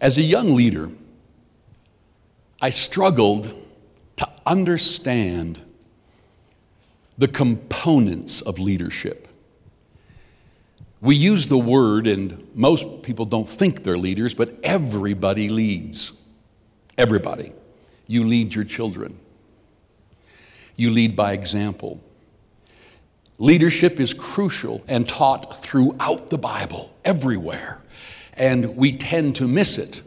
As 0.00 0.16
a 0.16 0.22
young 0.22 0.54
leader, 0.54 0.90
I 2.62 2.70
struggled 2.70 3.54
to 4.16 4.28
understand 4.46 5.60
the 7.18 7.28
components 7.28 8.40
of 8.40 8.58
leadership. 8.58 9.28
We 11.02 11.16
use 11.16 11.48
the 11.48 11.58
word, 11.58 12.06
and 12.06 12.46
most 12.54 13.02
people 13.02 13.24
don't 13.24 13.48
think 13.48 13.82
they're 13.82 13.98
leaders, 13.98 14.34
but 14.34 14.58
everybody 14.62 15.48
leads. 15.48 16.20
Everybody. 16.96 17.52
You 18.06 18.24
lead 18.24 18.54
your 18.54 18.64
children, 18.64 19.20
you 20.74 20.90
lead 20.90 21.14
by 21.14 21.32
example. 21.32 22.00
Leadership 23.38 24.00
is 24.00 24.12
crucial 24.12 24.82
and 24.88 25.08
taught 25.08 25.62
throughout 25.62 26.28
the 26.28 26.36
Bible, 26.36 26.92
everywhere, 27.04 27.80
and 28.40 28.74
we 28.74 28.90
tend 28.90 29.36
to 29.36 29.46
miss 29.46 29.78
it. 29.78 30.02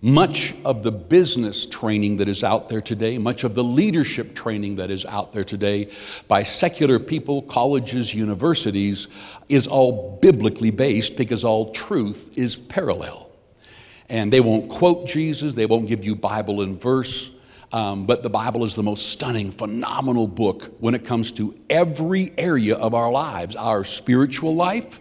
Much 0.00 0.54
of 0.64 0.84
the 0.84 0.92
business 0.92 1.66
training 1.66 2.18
that 2.18 2.28
is 2.28 2.44
out 2.44 2.68
there 2.68 2.80
today, 2.80 3.18
much 3.18 3.42
of 3.42 3.56
the 3.56 3.64
leadership 3.64 4.32
training 4.36 4.76
that 4.76 4.92
is 4.92 5.04
out 5.04 5.32
there 5.32 5.42
today 5.42 5.90
by 6.28 6.44
secular 6.44 7.00
people, 7.00 7.42
colleges, 7.42 8.14
universities, 8.14 9.08
is 9.48 9.66
all 9.66 10.16
biblically 10.22 10.70
based 10.70 11.16
because 11.16 11.42
all 11.42 11.72
truth 11.72 12.30
is 12.36 12.54
parallel. 12.54 13.28
And 14.08 14.32
they 14.32 14.40
won't 14.40 14.70
quote 14.70 15.08
Jesus, 15.08 15.56
they 15.56 15.66
won't 15.66 15.88
give 15.88 16.04
you 16.04 16.14
Bible 16.14 16.60
and 16.60 16.80
verse. 16.80 17.32
Um, 17.70 18.06
but 18.06 18.22
the 18.22 18.30
Bible 18.30 18.64
is 18.64 18.74
the 18.74 18.82
most 18.82 19.10
stunning, 19.10 19.50
phenomenal 19.50 20.26
book 20.26 20.74
when 20.80 20.94
it 20.94 21.04
comes 21.04 21.32
to 21.32 21.54
every 21.68 22.32
area 22.38 22.74
of 22.74 22.94
our 22.94 23.10
lives 23.10 23.56
our 23.56 23.84
spiritual 23.84 24.54
life, 24.54 25.00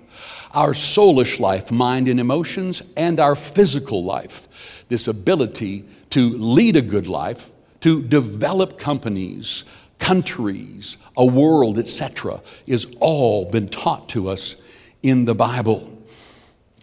our 0.52 0.72
soulish 0.72 1.39
life, 1.39 1.72
mind 1.72 2.08
and 2.09 2.20
emotions, 2.20 2.81
and 2.98 3.20
our 3.20 3.35
physical 3.35 4.03
life. 4.03 4.48
This 4.89 5.08
ability 5.08 5.85
to 6.09 6.38
lead 6.38 6.75
a 6.75 6.81
good 6.81 7.08
life, 7.08 7.50
to 7.81 8.02
develop 8.02 8.77
companies, 8.77 9.64
countries, 9.99 10.97
a 11.16 11.25
world, 11.25 11.80
etc., 11.80 12.42
is 12.66 12.95
all 12.99 13.49
been 13.49 13.70
taught 13.70 14.09
to 14.09 14.30
us 14.30 14.61
in 15.03 15.25
the 15.25 15.36
Bible. 15.36 15.97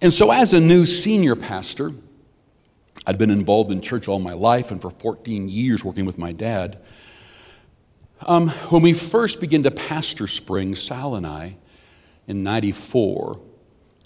And 0.00 0.12
so, 0.12 0.30
as 0.30 0.54
a 0.54 0.60
new 0.60 0.86
senior 0.86 1.36
pastor, 1.36 1.92
I'd 3.06 3.18
been 3.18 3.30
involved 3.30 3.70
in 3.70 3.80
church 3.80 4.08
all 4.08 4.18
my 4.18 4.32
life 4.32 4.70
and 4.70 4.80
for 4.80 4.90
14 4.90 5.48
years 5.48 5.84
working 5.84 6.06
with 6.06 6.18
my 6.18 6.32
dad. 6.32 6.78
Um, 8.26 8.48
when 8.70 8.82
we 8.82 8.94
first 8.94 9.40
began 9.40 9.62
to 9.64 9.70
pastor 9.70 10.26
Springs, 10.26 10.80
Sal 10.80 11.14
and 11.14 11.26
I, 11.26 11.56
in 12.26 12.42
94, 12.42 13.38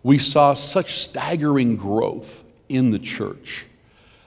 we 0.02 0.18
saw 0.18 0.54
such 0.54 0.94
staggering 0.94 1.76
growth 1.76 2.44
in 2.68 2.90
the 2.90 2.98
church 2.98 3.66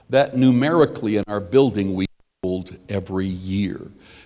that 0.08 0.36
numerically 0.36 1.16
in 1.16 1.24
our 1.28 1.40
building 1.40 1.94
we 1.94 2.06
doubled 2.42 2.76
every 2.88 3.26
year. 3.26 3.80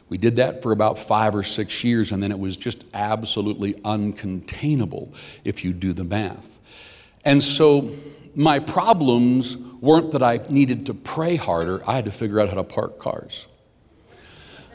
We 0.08 0.18
did 0.18 0.36
that 0.36 0.62
for 0.62 0.70
about 0.70 0.98
five 0.98 1.34
or 1.34 1.42
six 1.42 1.82
years, 1.82 2.12
and 2.12 2.22
then 2.22 2.30
it 2.30 2.38
was 2.38 2.56
just 2.56 2.84
absolutely 2.94 3.74
uncontainable 3.74 5.12
if 5.44 5.64
you 5.64 5.72
do 5.72 5.92
the 5.92 6.04
math. 6.04 6.60
And 7.24 7.42
so 7.42 7.96
my 8.36 8.60
problems 8.60 9.56
weren't 9.86 10.12
that 10.12 10.22
I 10.22 10.40
needed 10.50 10.86
to 10.86 10.94
pray 10.94 11.36
harder, 11.36 11.82
I 11.88 11.94
had 11.94 12.04
to 12.04 12.10
figure 12.10 12.40
out 12.40 12.48
how 12.48 12.56
to 12.56 12.64
park 12.64 12.98
cars. 12.98 13.46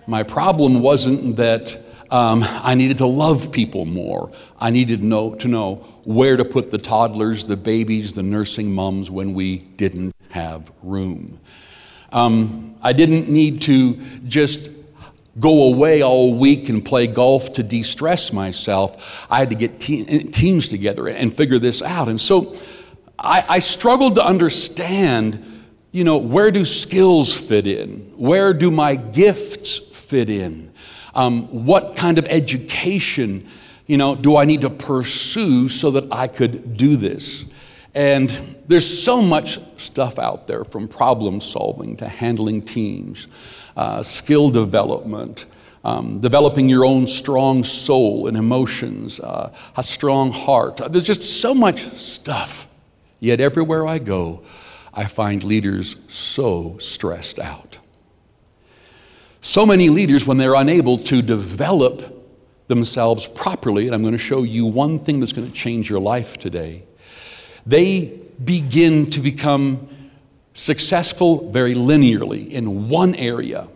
My 0.07 0.23
problem 0.23 0.81
wasn't 0.81 1.35
that 1.35 1.79
um, 2.09 2.43
I 2.43 2.75
needed 2.75 2.97
to 2.97 3.05
love 3.05 3.51
people 3.51 3.85
more. 3.85 4.31
I 4.59 4.69
needed 4.69 5.01
to 5.01 5.05
know, 5.05 5.35
to 5.35 5.47
know 5.47 5.75
where 6.03 6.35
to 6.35 6.43
put 6.43 6.71
the 6.71 6.77
toddlers, 6.77 7.45
the 7.45 7.55
babies, 7.55 8.15
the 8.15 8.23
nursing 8.23 8.73
moms 8.73 9.11
when 9.11 9.33
we 9.33 9.59
didn't 9.59 10.13
have 10.31 10.71
room. 10.81 11.39
Um, 12.11 12.75
I 12.81 12.93
didn't 12.93 13.29
need 13.29 13.61
to 13.63 13.93
just 14.27 14.71
go 15.39 15.63
away 15.63 16.01
all 16.01 16.33
week 16.33 16.67
and 16.67 16.83
play 16.83 17.07
golf 17.07 17.53
to 17.53 17.63
de 17.63 17.83
stress 17.83 18.33
myself. 18.33 19.27
I 19.31 19.39
had 19.39 19.49
to 19.49 19.55
get 19.55 19.79
te- 19.79 20.23
teams 20.23 20.67
together 20.67 21.07
and 21.07 21.33
figure 21.33 21.59
this 21.59 21.81
out. 21.81 22.09
And 22.09 22.19
so 22.19 22.57
I, 23.21 23.45
I 23.47 23.59
struggled 23.59 24.15
to 24.15 24.25
understand, 24.25 25.43
you 25.91 26.03
know, 26.03 26.17
where 26.17 26.49
do 26.49 26.65
skills 26.65 27.33
fit 27.33 27.67
in? 27.67 28.11
Where 28.17 28.53
do 28.53 28.71
my 28.71 28.95
gifts 28.95 29.77
fit 29.77 30.29
in? 30.29 30.73
Um, 31.13 31.65
what 31.65 31.95
kind 31.95 32.17
of 32.17 32.25
education, 32.25 33.47
you 33.85 33.97
know, 33.97 34.15
do 34.15 34.37
I 34.37 34.45
need 34.45 34.61
to 34.61 34.69
pursue 34.69 35.69
so 35.69 35.91
that 35.91 36.11
I 36.11 36.27
could 36.27 36.75
do 36.77 36.95
this? 36.95 37.45
And 37.93 38.29
there's 38.67 39.03
so 39.03 39.21
much 39.21 39.59
stuff 39.79 40.17
out 40.17 40.47
there 40.47 40.63
from 40.63 40.87
problem 40.87 41.41
solving 41.41 41.97
to 41.97 42.07
handling 42.07 42.61
teams, 42.61 43.27
uh, 43.75 44.01
skill 44.01 44.49
development, 44.49 45.45
um, 45.83 46.19
developing 46.19 46.69
your 46.69 46.85
own 46.85 47.05
strong 47.05 47.63
soul 47.63 48.27
and 48.27 48.37
emotions, 48.37 49.19
uh, 49.19 49.53
a 49.75 49.83
strong 49.83 50.31
heart. 50.31 50.77
There's 50.89 51.03
just 51.03 51.23
so 51.23 51.53
much 51.53 51.81
stuff. 51.97 52.67
Yet 53.21 53.39
everywhere 53.39 53.87
I 53.87 53.99
go, 53.99 54.41
I 54.93 55.05
find 55.05 55.43
leaders 55.43 56.01
so 56.11 56.77
stressed 56.79 57.39
out. 57.39 57.77
So 59.39 59.65
many 59.65 59.89
leaders, 59.89 60.27
when 60.27 60.37
they're 60.37 60.55
unable 60.55 60.97
to 60.97 61.21
develop 61.21 62.17
themselves 62.67 63.27
properly, 63.27 63.85
and 63.85 63.95
I'm 63.95 64.01
going 64.01 64.13
to 64.13 64.17
show 64.17 64.43
you 64.43 64.65
one 64.65 64.99
thing 64.99 65.19
that's 65.19 65.33
going 65.33 65.47
to 65.47 65.53
change 65.53 65.89
your 65.89 65.99
life 65.99 66.37
today, 66.37 66.83
they 67.65 68.19
begin 68.43 69.09
to 69.11 69.19
become 69.19 69.87
successful 70.53 71.51
very 71.51 71.75
linearly 71.75 72.49
in 72.49 72.89
one 72.89 73.13
area. 73.15 73.67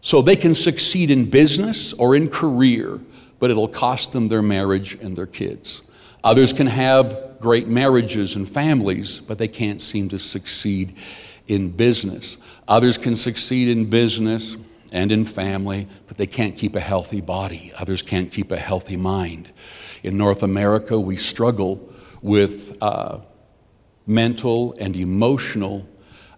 So 0.00 0.22
they 0.22 0.36
can 0.36 0.54
succeed 0.54 1.10
in 1.12 1.30
business 1.30 1.92
or 1.92 2.16
in 2.16 2.28
career, 2.28 3.00
but 3.38 3.50
it'll 3.50 3.68
cost 3.68 4.12
them 4.12 4.26
their 4.26 4.42
marriage 4.42 4.94
and 4.94 5.16
their 5.16 5.26
kids. 5.26 5.82
Others 6.24 6.52
can 6.52 6.66
have 6.66 7.21
great 7.42 7.66
marriages 7.66 8.36
and 8.36 8.48
families, 8.48 9.18
but 9.18 9.36
they 9.36 9.48
can't 9.48 9.82
seem 9.82 10.08
to 10.08 10.18
succeed 10.18 10.96
in 11.48 11.68
business. 11.70 12.38
Others 12.68 12.98
can 12.98 13.16
succeed 13.16 13.68
in 13.68 13.90
business 13.90 14.56
and 14.92 15.10
in 15.10 15.24
family, 15.24 15.88
but 16.06 16.16
they 16.16 16.26
can't 16.26 16.56
keep 16.56 16.76
a 16.76 16.80
healthy 16.80 17.20
body. 17.20 17.72
Others 17.78 18.02
can't 18.02 18.30
keep 18.30 18.52
a 18.52 18.56
healthy 18.56 18.96
mind. 18.96 19.50
In 20.04 20.16
North 20.16 20.44
America, 20.44 20.98
we 21.00 21.16
struggle 21.16 21.92
with 22.22 22.80
uh, 22.80 23.18
mental 24.06 24.74
and 24.78 24.94
emotional 24.94 25.88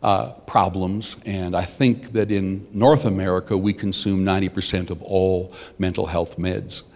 uh, 0.03 0.33
problems, 0.47 1.17
and 1.27 1.55
I 1.55 1.65
think 1.65 2.13
that 2.13 2.31
in 2.31 2.67
North 2.73 3.05
America, 3.05 3.59
we 3.59 3.75
consume 3.75 4.25
90% 4.25 4.89
of 4.89 5.03
all 5.03 5.55
mental 5.79 6.07
health 6.07 6.39
meds. 6.39 6.91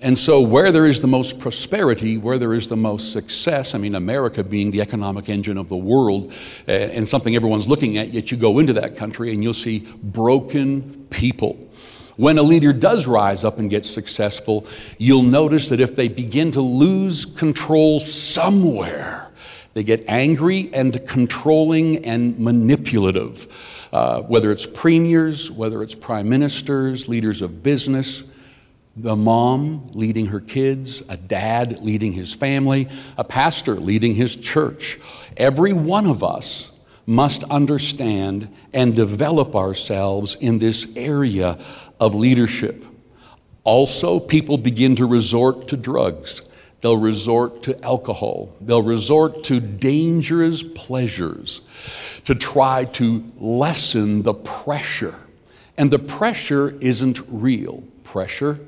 And 0.00 0.16
so, 0.16 0.40
where 0.40 0.70
there 0.70 0.86
is 0.86 1.00
the 1.00 1.08
most 1.08 1.40
prosperity, 1.40 2.18
where 2.18 2.38
there 2.38 2.54
is 2.54 2.68
the 2.68 2.76
most 2.76 3.12
success, 3.12 3.74
I 3.74 3.78
mean, 3.78 3.96
America 3.96 4.44
being 4.44 4.70
the 4.70 4.80
economic 4.80 5.28
engine 5.28 5.58
of 5.58 5.68
the 5.68 5.76
world 5.76 6.32
uh, 6.68 6.70
and 6.70 7.08
something 7.08 7.34
everyone's 7.34 7.66
looking 7.66 7.98
at, 7.98 8.08
yet 8.08 8.30
you 8.30 8.36
go 8.36 8.60
into 8.60 8.72
that 8.74 8.96
country 8.96 9.32
and 9.32 9.42
you'll 9.42 9.54
see 9.54 9.88
broken 10.02 11.06
people. 11.10 11.68
When 12.16 12.38
a 12.38 12.42
leader 12.42 12.72
does 12.72 13.08
rise 13.08 13.42
up 13.42 13.58
and 13.58 13.68
get 13.68 13.84
successful, 13.84 14.66
you'll 14.98 15.22
notice 15.22 15.68
that 15.70 15.80
if 15.80 15.96
they 15.96 16.08
begin 16.08 16.52
to 16.52 16.60
lose 16.60 17.24
control 17.24 17.98
somewhere, 17.98 19.30
they 19.74 19.82
get 19.82 20.04
angry 20.08 20.70
and 20.72 21.06
controlling 21.08 22.04
and 22.04 22.38
manipulative. 22.38 23.88
Uh, 23.92 24.22
whether 24.22 24.52
it's 24.52 24.66
premiers, 24.66 25.50
whether 25.50 25.82
it's 25.82 25.94
prime 25.94 26.28
ministers, 26.28 27.08
leaders 27.08 27.42
of 27.42 27.62
business, 27.62 28.30
the 29.02 29.16
mom 29.16 29.86
leading 29.92 30.26
her 30.26 30.40
kids, 30.40 31.08
a 31.08 31.16
dad 31.16 31.80
leading 31.80 32.12
his 32.12 32.32
family, 32.32 32.88
a 33.16 33.24
pastor 33.24 33.74
leading 33.74 34.14
his 34.14 34.34
church. 34.36 34.98
Every 35.36 35.72
one 35.72 36.06
of 36.06 36.24
us 36.24 36.78
must 37.06 37.44
understand 37.44 38.48
and 38.74 38.94
develop 38.94 39.54
ourselves 39.54 40.34
in 40.36 40.58
this 40.58 40.96
area 40.96 41.58
of 42.00 42.14
leadership. 42.14 42.84
Also, 43.64 44.18
people 44.18 44.58
begin 44.58 44.96
to 44.96 45.06
resort 45.06 45.68
to 45.68 45.76
drugs. 45.76 46.42
They'll 46.80 46.96
resort 46.96 47.62
to 47.64 47.84
alcohol. 47.84 48.54
They'll 48.60 48.82
resort 48.82 49.44
to 49.44 49.60
dangerous 49.60 50.62
pleasures 50.62 51.60
to 52.24 52.34
try 52.34 52.84
to 52.84 53.24
lessen 53.38 54.22
the 54.22 54.34
pressure. 54.34 55.14
And 55.76 55.90
the 55.90 55.98
pressure 55.98 56.76
isn't 56.80 57.20
real. 57.28 57.84
Pressure 58.04 58.58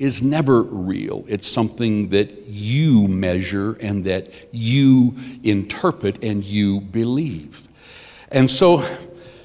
is 0.00 0.22
never 0.22 0.62
real. 0.62 1.26
It's 1.28 1.46
something 1.46 2.08
that 2.08 2.46
you 2.46 3.06
measure 3.06 3.74
and 3.74 4.04
that 4.06 4.32
you 4.50 5.14
interpret 5.44 6.24
and 6.24 6.42
you 6.42 6.80
believe. 6.80 7.68
And 8.32 8.48
so 8.48 8.82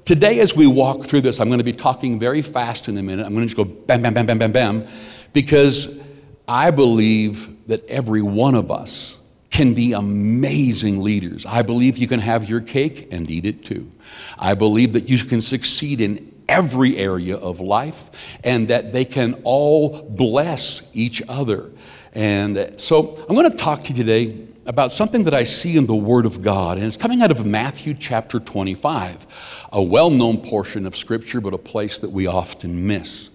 today, 0.05 0.39
as 0.39 0.55
we 0.55 0.65
walk 0.65 1.05
through 1.05 1.21
this, 1.21 1.41
I'm 1.41 1.49
going 1.49 1.59
to 1.59 1.65
be 1.65 1.73
talking 1.73 2.17
very 2.17 2.41
fast 2.41 2.87
in 2.87 2.97
a 2.97 3.03
minute. 3.03 3.25
I'm 3.25 3.33
going 3.33 3.45
to 3.45 3.53
just 3.53 3.57
go 3.57 3.65
bam, 3.65 4.01
bam, 4.01 4.13
bam, 4.13 4.25
bam, 4.25 4.39
bam, 4.39 4.51
bam, 4.53 4.87
because 5.33 6.01
I 6.47 6.71
believe 6.71 7.67
that 7.67 7.85
every 7.89 8.21
one 8.21 8.55
of 8.55 8.71
us 8.71 9.21
can 9.49 9.73
be 9.73 9.91
amazing 9.91 11.01
leaders. 11.01 11.45
I 11.45 11.63
believe 11.63 11.97
you 11.97 12.07
can 12.07 12.21
have 12.21 12.49
your 12.49 12.61
cake 12.61 13.11
and 13.11 13.29
eat 13.29 13.45
it 13.45 13.65
too. 13.65 13.91
I 14.39 14.53
believe 14.53 14.93
that 14.93 15.09
you 15.09 15.17
can 15.17 15.41
succeed 15.41 15.99
in 15.99 16.31
every 16.47 16.97
area 16.97 17.35
of 17.35 17.59
life 17.59 18.37
and 18.43 18.67
that 18.67 18.93
they 18.93 19.05
can 19.05 19.41
all 19.43 20.03
bless 20.03 20.89
each 20.93 21.21
other. 21.27 21.71
And 22.13 22.73
so 22.77 23.15
I'm 23.27 23.35
going 23.35 23.49
to 23.49 23.57
talk 23.57 23.83
to 23.83 23.89
you 23.89 23.95
today 23.95 24.47
about 24.65 24.91
something 24.91 25.23
that 25.25 25.33
I 25.33 25.43
see 25.43 25.77
in 25.77 25.85
the 25.85 25.95
Word 25.95 26.25
of 26.25 26.41
God, 26.41 26.77
and 26.77 26.85
it's 26.85 26.97
coming 26.97 27.21
out 27.21 27.29
of 27.29 27.45
Matthew 27.45 27.93
chapter 27.93 28.39
25, 28.39 29.67
a 29.71 29.81
well 29.81 30.09
known 30.09 30.41
portion 30.41 30.87
of 30.87 30.95
Scripture, 30.95 31.39
but 31.39 31.53
a 31.53 31.57
place 31.57 31.99
that 31.99 32.09
we 32.11 32.25
often 32.25 32.87
miss. 32.87 33.29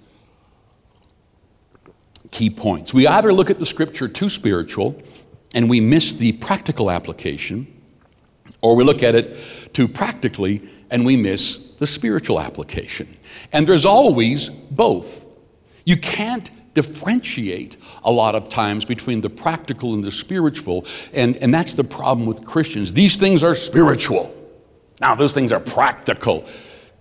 Key 2.30 2.50
points. 2.50 2.92
We 2.94 3.06
either 3.06 3.32
look 3.32 3.50
at 3.50 3.58
the 3.58 3.66
Scripture 3.66 4.08
too 4.08 4.28
spiritual 4.28 5.00
and 5.54 5.68
we 5.68 5.80
miss 5.80 6.14
the 6.14 6.32
practical 6.32 6.90
application, 6.90 7.66
or 8.60 8.76
we 8.76 8.84
look 8.84 9.02
at 9.02 9.14
it 9.14 9.36
too 9.72 9.88
practically 9.88 10.68
and 10.90 11.04
we 11.04 11.16
miss 11.16 11.69
the 11.80 11.86
spiritual 11.86 12.38
application. 12.38 13.08
And 13.52 13.66
there's 13.66 13.86
always 13.86 14.50
both. 14.50 15.26
You 15.84 15.96
can't 15.96 16.48
differentiate 16.74 17.78
a 18.04 18.12
lot 18.12 18.34
of 18.34 18.50
times 18.50 18.84
between 18.84 19.22
the 19.22 19.30
practical 19.30 19.94
and 19.94 20.04
the 20.04 20.12
spiritual, 20.12 20.84
and, 21.14 21.36
and 21.38 21.52
that's 21.52 21.74
the 21.74 21.82
problem 21.82 22.26
with 22.26 22.44
Christians. 22.44 22.92
These 22.92 23.16
things 23.16 23.42
are 23.42 23.54
spiritual. 23.54 24.32
Now, 25.00 25.14
those 25.14 25.32
things 25.32 25.52
are 25.52 25.58
practical. 25.58 26.44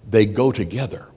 They 0.10 0.26
go 0.26 0.50
together. 0.52 1.09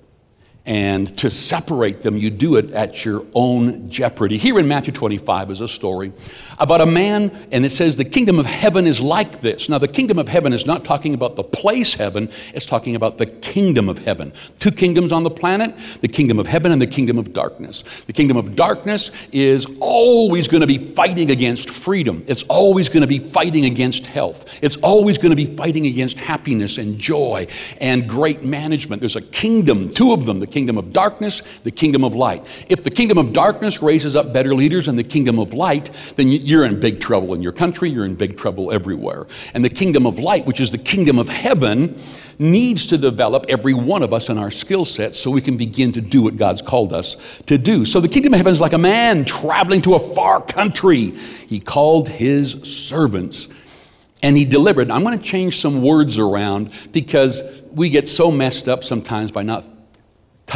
And 0.64 1.18
to 1.18 1.28
separate 1.28 2.02
them, 2.02 2.16
you 2.16 2.30
do 2.30 2.54
it 2.54 2.70
at 2.70 3.04
your 3.04 3.24
own 3.34 3.90
jeopardy. 3.90 4.36
Here 4.38 4.60
in 4.60 4.68
Matthew 4.68 4.92
25 4.92 5.50
is 5.50 5.60
a 5.60 5.66
story 5.66 6.12
about 6.56 6.80
a 6.80 6.86
man, 6.86 7.32
and 7.50 7.64
it 7.64 7.70
says, 7.70 7.96
The 7.96 8.04
kingdom 8.04 8.38
of 8.38 8.46
heaven 8.46 8.86
is 8.86 9.00
like 9.00 9.40
this. 9.40 9.68
Now, 9.68 9.78
the 9.78 9.88
kingdom 9.88 10.20
of 10.20 10.28
heaven 10.28 10.52
is 10.52 10.64
not 10.64 10.84
talking 10.84 11.14
about 11.14 11.34
the 11.34 11.42
place 11.42 11.94
heaven, 11.94 12.30
it's 12.54 12.64
talking 12.64 12.94
about 12.94 13.18
the 13.18 13.26
kingdom 13.26 13.88
of 13.88 13.98
heaven. 13.98 14.32
Two 14.60 14.70
kingdoms 14.70 15.10
on 15.10 15.24
the 15.24 15.30
planet 15.30 15.74
the 16.00 16.06
kingdom 16.06 16.38
of 16.38 16.46
heaven 16.46 16.70
and 16.70 16.80
the 16.80 16.86
kingdom 16.86 17.18
of 17.18 17.32
darkness. 17.32 17.82
The 18.06 18.12
kingdom 18.12 18.36
of 18.36 18.54
darkness 18.54 19.10
is 19.32 19.66
always 19.80 20.46
going 20.46 20.60
to 20.60 20.66
be 20.68 20.78
fighting 20.78 21.32
against 21.32 21.70
freedom, 21.70 22.22
it's 22.28 22.44
always 22.44 22.88
going 22.88 23.00
to 23.00 23.08
be 23.08 23.18
fighting 23.18 23.64
against 23.64 24.06
health, 24.06 24.58
it's 24.62 24.76
always 24.76 25.18
going 25.18 25.30
to 25.30 25.36
be 25.36 25.56
fighting 25.56 25.86
against 25.86 26.18
happiness 26.18 26.78
and 26.78 26.98
joy 26.98 27.48
and 27.80 28.08
great 28.08 28.44
management. 28.44 29.00
There's 29.00 29.16
a 29.16 29.22
kingdom, 29.22 29.88
two 29.88 30.12
of 30.12 30.24
them. 30.24 30.38
The 30.38 30.51
kingdom 30.52 30.78
of 30.78 30.92
darkness, 30.92 31.42
the 31.64 31.70
kingdom 31.70 32.04
of 32.04 32.14
light. 32.14 32.44
If 32.68 32.84
the 32.84 32.90
kingdom 32.90 33.18
of 33.18 33.32
darkness 33.32 33.82
raises 33.82 34.14
up 34.14 34.32
better 34.32 34.54
leaders 34.54 34.86
than 34.86 34.96
the 34.96 35.04
kingdom 35.04 35.38
of 35.38 35.52
light, 35.52 35.90
then 36.16 36.28
you're 36.28 36.64
in 36.64 36.78
big 36.78 37.00
trouble 37.00 37.34
in 37.34 37.42
your 37.42 37.52
country, 37.52 37.90
you're 37.90 38.04
in 38.04 38.14
big 38.14 38.36
trouble 38.36 38.72
everywhere. 38.72 39.26
And 39.54 39.64
the 39.64 39.70
kingdom 39.70 40.06
of 40.06 40.18
light, 40.18 40.46
which 40.46 40.60
is 40.60 40.70
the 40.70 40.78
kingdom 40.78 41.18
of 41.18 41.28
heaven, 41.28 42.00
needs 42.38 42.86
to 42.88 42.98
develop 42.98 43.46
every 43.48 43.74
one 43.74 44.02
of 44.02 44.12
us 44.12 44.28
in 44.28 44.38
our 44.38 44.50
skill 44.50 44.84
sets 44.84 45.18
so 45.18 45.30
we 45.30 45.40
can 45.40 45.56
begin 45.56 45.92
to 45.92 46.00
do 46.00 46.22
what 46.22 46.36
God's 46.36 46.62
called 46.62 46.92
us 46.92 47.16
to 47.46 47.58
do. 47.58 47.84
So 47.84 48.00
the 48.00 48.08
kingdom 48.08 48.34
of 48.34 48.38
heaven 48.38 48.52
is 48.52 48.60
like 48.60 48.72
a 48.72 48.78
man 48.78 49.24
traveling 49.24 49.82
to 49.82 49.94
a 49.94 49.98
far 49.98 50.42
country. 50.42 51.10
He 51.10 51.60
called 51.60 52.08
his 52.08 52.52
servants 52.62 53.52
and 54.22 54.36
he 54.36 54.44
delivered. 54.44 54.90
I'm 54.90 55.02
going 55.02 55.18
to 55.18 55.24
change 55.24 55.60
some 55.60 55.82
words 55.82 56.18
around 56.18 56.70
because 56.92 57.60
we 57.72 57.90
get 57.90 58.08
so 58.08 58.30
messed 58.30 58.68
up 58.68 58.84
sometimes 58.84 59.30
by 59.30 59.42
not 59.42 59.64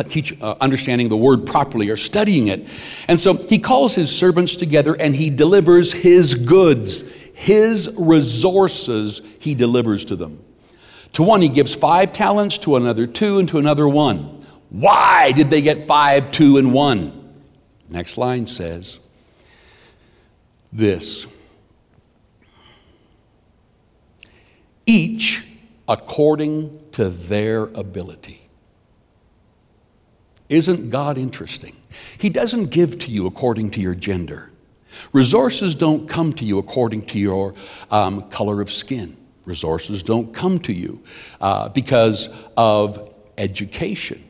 teach, 0.03 0.41
uh, 0.41 0.57
understanding 0.61 1.09
the 1.09 1.17
word 1.17 1.47
properly 1.47 1.91
or 1.91 1.97
studying 1.97 2.49
it. 2.49 2.67
And 3.09 3.19
so 3.19 3.35
he 3.35 3.59
calls 3.59 3.95
his 3.95 4.15
servants 4.15 4.57
together 4.57 4.95
and 4.95 5.15
he 5.15 5.31
delivers 5.31 5.93
his 5.93 6.35
goods, 6.35 7.09
his 7.35 7.95
resources, 7.99 9.23
he 9.41 9.55
delivers 9.55 10.05
to 10.07 10.17
them. 10.17 10.43
To 11.15 11.23
one, 11.23 11.41
he 11.41 11.49
gives 11.49 11.75
five 11.75 12.13
talents, 12.13 12.59
to 12.59 12.77
another, 12.77 13.07
two, 13.07 13.39
and 13.39 13.49
to 13.49 13.59
another, 13.59 13.89
one. 13.89 14.45
Why 14.71 15.33
did 15.33 15.49
they 15.49 15.63
get 15.63 15.85
five, 15.85 16.31
two, 16.31 16.59
and 16.59 16.73
one? 16.75 17.33
Next 17.89 18.19
line 18.19 18.47
says 18.47 19.01
this 20.73 21.27
each 24.85 25.47
according 25.89 26.81
to 26.93 27.09
their 27.09 27.65
ability. 27.65 28.46
Isn't 30.49 30.91
God 30.91 31.19
interesting? 31.19 31.77
He 32.19 32.29
doesn't 32.29 32.71
give 32.71 32.99
to 33.01 33.11
you 33.11 33.27
according 33.27 33.71
to 33.73 33.81
your 33.81 33.95
gender. 33.95 34.51
Resources 35.13 35.75
don't 35.75 36.09
come 36.09 36.33
to 36.35 36.45
you 36.45 36.59
according 36.59 37.03
to 37.07 37.19
your 37.19 37.55
um, 37.91 38.29
color 38.31 38.61
of 38.61 38.71
skin. 38.71 39.17
Resources 39.45 40.03
don't 40.03 40.33
come 40.33 40.59
to 40.61 40.73
you 40.73 41.03
uh, 41.41 41.69
because 41.69 42.35
of 42.57 43.13
education. 43.39 44.23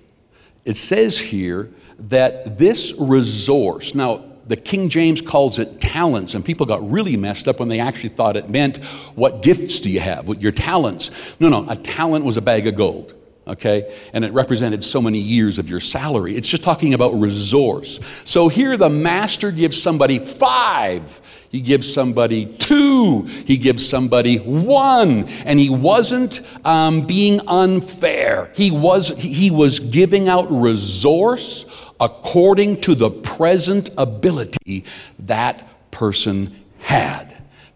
It 0.64 0.76
says 0.76 1.18
here 1.18 1.70
that 1.98 2.58
this 2.58 2.94
resource, 2.98 3.94
now 3.94 4.24
the 4.46 4.56
King 4.56 4.88
James 4.88 5.20
calls 5.20 5.58
it 5.58 5.80
talents, 5.80 6.34
and 6.34 6.44
people 6.44 6.66
got 6.66 6.88
really 6.90 7.16
messed 7.16 7.48
up 7.48 7.58
when 7.60 7.68
they 7.68 7.80
actually 7.80 8.10
thought 8.10 8.36
it 8.36 8.48
meant 8.48 8.78
what 9.14 9.42
gifts 9.42 9.80
do 9.80 9.90
you 9.90 10.00
have, 10.00 10.28
what 10.28 10.42
your 10.42 10.52
talents. 10.52 11.34
No, 11.40 11.48
no, 11.48 11.66
a 11.68 11.76
talent 11.76 12.24
was 12.24 12.36
a 12.36 12.42
bag 12.42 12.66
of 12.66 12.74
gold 12.74 13.14
okay? 13.46 13.94
And 14.12 14.24
it 14.24 14.32
represented 14.32 14.82
so 14.82 15.00
many 15.00 15.18
years 15.18 15.58
of 15.58 15.68
your 15.68 15.80
salary. 15.80 16.36
It's 16.36 16.48
just 16.48 16.62
talking 16.62 16.94
about 16.94 17.14
resource. 17.14 18.00
So 18.24 18.48
here 18.48 18.76
the 18.76 18.90
master 18.90 19.50
gives 19.50 19.80
somebody 19.80 20.18
five. 20.18 21.20
He 21.50 21.60
gives 21.60 21.92
somebody 21.92 22.46
two. 22.46 23.22
He 23.22 23.56
gives 23.56 23.88
somebody 23.88 24.38
one. 24.38 25.28
And 25.44 25.58
he 25.58 25.70
wasn't 25.70 26.42
um, 26.66 27.06
being 27.06 27.40
unfair. 27.46 28.50
He 28.54 28.70
was, 28.70 29.16
he 29.16 29.50
was 29.50 29.78
giving 29.80 30.28
out 30.28 30.50
resource 30.50 31.66
according 32.00 32.80
to 32.82 32.94
the 32.94 33.10
present 33.10 33.90
ability 33.96 34.84
that 35.20 35.90
person 35.90 36.64
had. 36.78 37.32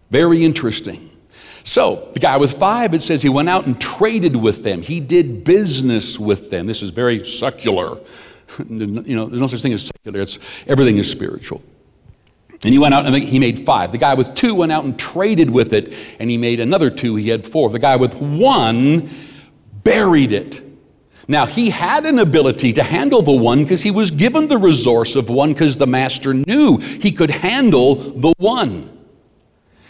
Very 0.09 0.43
interesting. 0.43 1.10
So, 1.63 2.09
the 2.13 2.19
guy 2.19 2.37
with 2.37 2.57
five, 2.57 2.93
it 2.93 3.01
says 3.01 3.21
he 3.21 3.29
went 3.29 3.49
out 3.49 3.65
and 3.65 3.79
traded 3.79 4.35
with 4.35 4.63
them. 4.63 4.81
He 4.81 4.99
did 4.99 5.43
business 5.43 6.19
with 6.19 6.49
them. 6.49 6.65
This 6.65 6.81
is 6.81 6.89
very 6.89 7.23
secular. 7.23 7.99
you 8.69 9.15
know, 9.15 9.25
there's 9.25 9.41
no 9.41 9.47
such 9.47 9.61
thing 9.61 9.73
as 9.73 9.85
secular, 9.85 10.21
it's, 10.21 10.39
everything 10.67 10.97
is 10.97 11.09
spiritual. 11.09 11.61
And 12.63 12.73
he 12.73 12.79
went 12.79 12.93
out 12.93 13.05
and 13.05 13.15
he 13.15 13.39
made 13.39 13.65
five. 13.65 13.91
The 13.91 13.97
guy 13.97 14.13
with 14.13 14.35
two 14.35 14.53
went 14.53 14.71
out 14.71 14.83
and 14.83 14.97
traded 14.97 15.49
with 15.49 15.73
it, 15.73 15.93
and 16.19 16.29
he 16.29 16.37
made 16.37 16.59
another 16.59 16.89
two. 16.89 17.15
He 17.15 17.29
had 17.29 17.45
four. 17.45 17.69
The 17.69 17.79
guy 17.79 17.95
with 17.95 18.15
one 18.15 19.09
buried 19.83 20.31
it. 20.31 20.61
Now, 21.27 21.45
he 21.45 21.69
had 21.69 22.05
an 22.05 22.19
ability 22.19 22.73
to 22.73 22.83
handle 22.83 23.21
the 23.21 23.31
one 23.31 23.63
because 23.63 23.81
he 23.81 23.91
was 23.91 24.11
given 24.11 24.47
the 24.47 24.57
resource 24.57 25.15
of 25.15 25.29
one 25.29 25.53
because 25.53 25.77
the 25.77 25.87
master 25.87 26.33
knew 26.33 26.77
he 26.77 27.11
could 27.11 27.29
handle 27.29 27.95
the 27.95 28.33
one. 28.37 28.89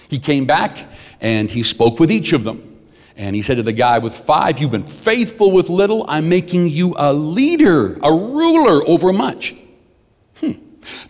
He 0.07 0.19
came 0.19 0.46
back 0.46 0.77
and 1.22 1.50
he 1.50 1.63
spoke 1.63 2.00
with 2.00 2.12
each 2.12 2.34
of 2.34 2.44
them. 2.44 2.68
And 3.16 3.36
he 3.36 3.42
said 3.42 3.58
to 3.58 3.63
the 3.63 3.74
guy 3.74 4.00
with 4.00 4.16
five, 4.16 4.60
You've 4.60 4.72
been 4.72 4.86
faithful 4.86 5.51
with 5.51 5.70
little, 5.70 6.06
I'm 6.08 6.28
making 6.28 6.70
you 6.70 6.96
a 6.98 7.13
leader, 7.13 8.00
a 8.01 8.12
ruler 8.12 8.88
over 8.88 9.13
much. 9.13 9.56
Hmm. 10.38 10.54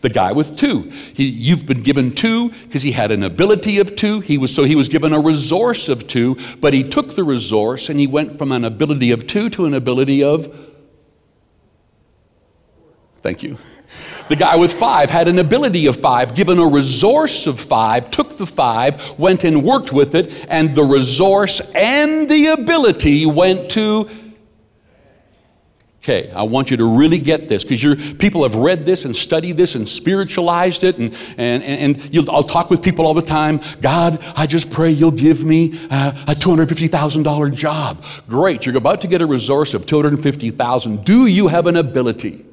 The 0.02 0.10
guy 0.10 0.34
with 0.34 0.58
two, 0.58 0.90
he, 1.14 1.26
you've 1.26 1.66
been 1.66 1.82
given 1.82 2.14
two 2.14 2.50
because 2.50 2.84
he 2.84 2.92
had 2.92 3.12
an 3.12 3.24
ability 3.24 3.80
of 3.80 3.96
two. 3.96 4.20
He 4.20 4.38
was 4.38 4.54
so 4.54 4.66
he 4.66 4.76
was 4.76 4.90
given 4.90 5.14
a 5.14 5.20
resource 5.20 5.88
of 5.88 6.08
two, 6.08 6.38
but 6.60 6.74
he 6.74 6.84
took 6.84 7.16
the 7.16 7.24
resource 7.24 7.88
and 7.88 8.00
he 8.00 8.08
went 8.08 8.38
from 8.38 8.52
an 8.52 8.66
ability 8.66 9.12
of 9.12 9.28
two 9.28 9.50
to 9.52 9.66
an 9.66 9.74
ability 9.74 10.24
of. 10.24 10.54
Thank 13.22 13.44
you. 13.44 13.58
The 14.32 14.38
guy 14.38 14.56
with 14.56 14.72
five 14.72 15.10
had 15.10 15.28
an 15.28 15.40
ability 15.40 15.88
of 15.88 15.98
five, 15.98 16.34
given 16.34 16.58
a 16.58 16.66
resource 16.66 17.48
of 17.48 17.60
five, 17.60 18.10
took 18.12 18.38
the 18.38 18.46
five, 18.46 19.20
went 19.20 19.44
and 19.44 19.62
worked 19.62 19.92
with 19.92 20.16
it, 20.16 20.46
and 20.48 20.74
the 20.74 20.84
resource 20.84 21.60
and 21.76 22.30
the 22.30 22.48
ability 22.48 23.26
went 23.26 23.70
to 23.72 24.10
Okay, 25.98 26.32
I 26.32 26.44
want 26.44 26.72
you 26.72 26.78
to 26.78 26.98
really 26.98 27.20
get 27.20 27.50
this 27.50 27.64
because 27.66 27.84
your 27.84 27.98
people 27.98 28.44
have 28.44 28.56
read 28.56 28.86
this 28.86 29.04
and 29.04 29.14
studied 29.14 29.58
this 29.58 29.76
and 29.76 29.86
spiritualized 29.86 30.86
it, 30.86 30.98
and 30.98 31.14
and 31.38 31.62
and 31.62 32.30
I'll 32.30 32.42
talk 32.42 32.70
with 32.70 32.82
people 32.82 33.06
all 33.06 33.14
the 33.14 33.22
time. 33.22 33.60
God, 33.82 34.18
I 34.38 34.48
just 34.48 34.72
pray 34.72 34.92
you'll 34.92 35.12
give 35.12 35.44
me 35.44 35.78
uh, 35.90 36.14
a 36.30 36.36
two 36.36 36.50
hundred 36.50 36.70
fifty 36.70 36.88
thousand 36.88 37.24
dollar 37.24 37.50
job. 37.50 38.02
Great, 38.30 38.66
you're 38.66 38.78
about 38.78 39.02
to 39.02 39.08
get 39.08 39.22
a 39.22 39.26
resource 39.26 39.74
of 39.74 39.86
two 39.86 40.02
hundred 40.02 40.24
fifty 40.24 40.52
thousand. 40.52 41.04
Do 41.04 41.26
you 41.28 41.50
have 41.50 41.68
an 41.68 41.76
ability? 41.76 42.46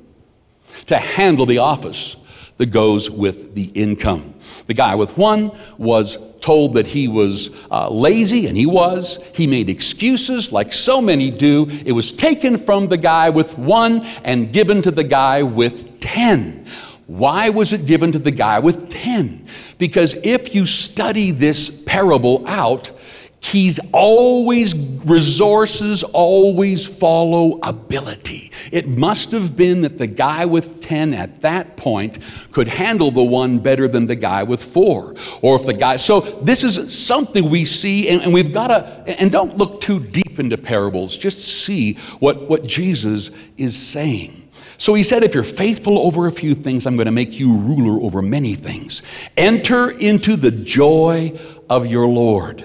To 0.87 0.97
handle 0.97 1.47
the 1.47 1.59
office 1.59 2.17
that 2.57 2.67
goes 2.67 3.11
with 3.11 3.55
the 3.55 3.65
income. 3.75 4.35
The 4.67 4.75
guy 4.75 4.95
with 4.95 5.17
one 5.17 5.53
was 5.79 6.19
told 6.41 6.75
that 6.75 6.87
he 6.87 7.09
was 7.09 7.67
uh, 7.71 7.89
lazy, 7.89 8.47
and 8.47 8.57
he 8.57 8.67
was. 8.67 9.23
He 9.35 9.47
made 9.47 9.69
excuses 9.69 10.53
like 10.53 10.73
so 10.73 11.01
many 11.01 11.31
do. 11.31 11.69
It 11.85 11.93
was 11.93 12.13
taken 12.13 12.59
from 12.59 12.89
the 12.89 12.97
guy 12.97 13.31
with 13.31 13.57
one 13.59 14.03
and 14.25 14.53
given 14.53 14.83
to 14.83 14.91
the 14.91 15.05
guy 15.05 15.43
with 15.43 16.01
ten. 16.01 16.67
Why 17.09 17.49
was 17.49 17.73
it 17.73 17.87
given 17.87 18.13
to 18.13 18.19
the 18.19 18.31
guy 18.31 18.59
with 18.59 18.91
10? 18.91 19.47
Because 19.79 20.15
if 20.27 20.55
you 20.55 20.67
study 20.67 21.31
this 21.31 21.83
parable 21.85 22.47
out, 22.47 22.93
He's 23.41 23.79
always, 23.93 25.03
resources 25.05 26.03
always 26.03 26.87
follow 26.87 27.59
ability. 27.63 28.51
It 28.73 28.89
must 28.89 29.33
have 29.33 29.57
been 29.57 29.83
that 29.83 29.99
the 29.99 30.07
guy 30.07 30.45
with 30.45 30.83
10 30.83 31.15
at 31.15 31.41
that 31.43 31.77
point 31.77 32.19
could 32.53 32.69
handle 32.69 33.11
the 33.11 33.23
one 33.23 33.59
better 33.59 33.89
than 33.89 34.07
the 34.07 34.17
guy 34.17 34.43
with 34.43 34.63
four. 34.63 35.15
Or 35.41 35.57
if 35.57 35.65
the 35.65 35.73
guy, 35.73 35.97
so 35.97 36.21
this 36.21 36.65
is 36.65 36.97
something 36.97 37.49
we 37.49 37.65
see, 37.65 38.09
and, 38.09 38.23
and 38.23 38.35
we've 38.35 38.53
got 38.53 38.69
to, 38.69 39.21
and 39.21 39.31
don't 39.31 39.57
look 39.57 39.81
too 39.81 40.01
deep 40.01 40.39
into 40.39 40.59
parables, 40.59 41.17
just 41.17 41.41
see 41.41 41.95
what, 42.19 42.49
what 42.49 42.67
Jesus 42.67 43.31
is 43.57 43.77
saying. 43.77 44.49
So 44.77 44.95
he 44.95 45.03
said, 45.03 45.23
If 45.23 45.35
you're 45.35 45.43
faithful 45.43 45.99
over 45.99 46.27
a 46.27 46.33
few 46.33 46.55
things, 46.55 46.87
I'm 46.87 46.97
going 46.97 47.07
to 47.07 47.13
make 47.13 47.39
you 47.39 47.57
ruler 47.57 48.01
over 48.05 48.23
many 48.23 48.55
things. 48.55 49.03
Enter 49.37 49.91
into 49.91 50.37
the 50.37 50.53
joy 50.53 51.39
of 51.69 51.87
your 51.87 52.07
Lord. 52.07 52.65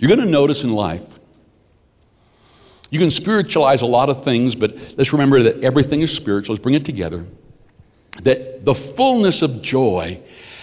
You're 0.00 0.08
going 0.08 0.26
to 0.26 0.32
notice 0.32 0.64
in 0.64 0.72
life, 0.72 1.04
you 2.88 2.98
can 2.98 3.10
spiritualize 3.10 3.82
a 3.82 3.86
lot 3.86 4.08
of 4.08 4.24
things, 4.24 4.54
but 4.54 4.74
let's 4.96 5.12
remember 5.12 5.42
that 5.42 5.62
everything 5.62 6.00
is 6.00 6.14
spiritual. 6.16 6.54
Let's 6.54 6.62
bring 6.62 6.74
it 6.74 6.86
together. 6.86 7.26
That 8.22 8.64
the 8.64 8.74
fullness 8.74 9.42
of 9.42 9.60
joy 9.60 10.18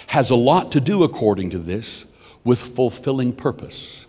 has 0.08 0.32
a 0.32 0.36
lot 0.36 0.72
to 0.72 0.82
do, 0.82 1.04
according 1.04 1.52
to 1.52 1.60
this, 1.60 2.08
with 2.44 2.60
fulfilling 2.60 3.32
purpose. 3.32 4.08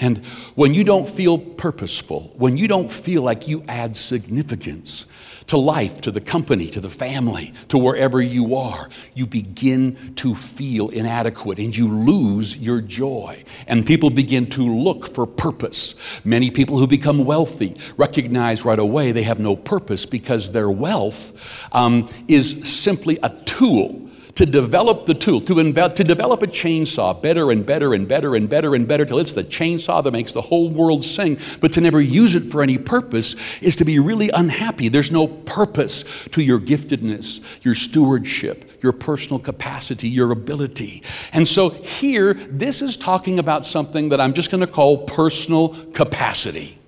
And 0.00 0.18
when 0.56 0.74
you 0.74 0.82
don't 0.82 1.08
feel 1.08 1.38
purposeful, 1.38 2.34
when 2.36 2.56
you 2.56 2.66
don't 2.66 2.90
feel 2.90 3.22
like 3.22 3.46
you 3.46 3.62
add 3.68 3.96
significance, 3.96 5.06
to 5.46 5.56
life, 5.56 6.00
to 6.00 6.10
the 6.10 6.20
company, 6.20 6.68
to 6.70 6.80
the 6.80 6.88
family, 6.88 7.52
to 7.68 7.78
wherever 7.78 8.20
you 8.20 8.56
are, 8.56 8.88
you 9.14 9.26
begin 9.26 10.14
to 10.16 10.34
feel 10.34 10.88
inadequate 10.88 11.58
and 11.58 11.76
you 11.76 11.88
lose 11.88 12.56
your 12.58 12.80
joy. 12.80 13.42
And 13.66 13.86
people 13.86 14.10
begin 14.10 14.46
to 14.50 14.62
look 14.62 15.06
for 15.06 15.26
purpose. 15.26 16.24
Many 16.24 16.50
people 16.50 16.78
who 16.78 16.86
become 16.86 17.24
wealthy 17.24 17.76
recognize 17.96 18.64
right 18.64 18.78
away 18.78 19.12
they 19.12 19.22
have 19.22 19.38
no 19.38 19.56
purpose 19.56 20.04
because 20.04 20.52
their 20.52 20.70
wealth 20.70 21.74
um, 21.74 22.08
is 22.28 22.68
simply 22.68 23.18
a 23.22 23.30
tool 23.44 24.02
to 24.36 24.46
develop 24.46 25.06
the 25.06 25.14
tool, 25.14 25.40
to, 25.40 25.54
inve- 25.54 25.94
to 25.94 26.04
develop 26.04 26.42
a 26.42 26.46
chainsaw 26.46 27.20
better 27.20 27.50
and 27.50 27.66
better 27.66 27.94
and 27.94 28.06
better 28.06 28.34
and 28.34 28.48
better 28.48 28.74
and 28.74 28.86
better 28.86 29.04
till 29.04 29.18
it's 29.18 29.32
the 29.32 29.42
chainsaw 29.42 30.04
that 30.04 30.12
makes 30.12 30.32
the 30.32 30.42
whole 30.42 30.70
world 30.70 31.04
sing, 31.04 31.38
but 31.60 31.72
to 31.72 31.80
never 31.80 32.00
use 32.00 32.34
it 32.34 32.42
for 32.42 32.62
any 32.62 32.78
purpose 32.78 33.60
is 33.60 33.76
to 33.76 33.84
be 33.84 33.98
really 33.98 34.30
unhappy. 34.30 34.88
There's 34.88 35.10
no 35.10 35.26
purpose 35.26 36.26
to 36.28 36.42
your 36.42 36.60
giftedness, 36.60 37.64
your 37.64 37.74
stewardship, 37.74 38.82
your 38.82 38.92
personal 38.92 39.38
capacity, 39.38 40.08
your 40.08 40.30
ability. 40.32 41.02
And 41.32 41.48
so 41.48 41.70
here, 41.70 42.34
this 42.34 42.82
is 42.82 42.96
talking 42.96 43.38
about 43.38 43.64
something 43.64 44.10
that 44.10 44.20
I'm 44.20 44.34
just 44.34 44.50
going 44.50 44.60
to 44.60 44.66
call 44.70 45.06
personal 45.06 45.70
capacity. 45.92 46.78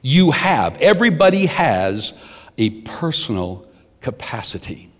You 0.00 0.30
have, 0.30 0.80
everybody 0.80 1.46
has 1.46 2.20
a 2.56 2.70
personal 2.80 3.66
capacity. 4.00 4.91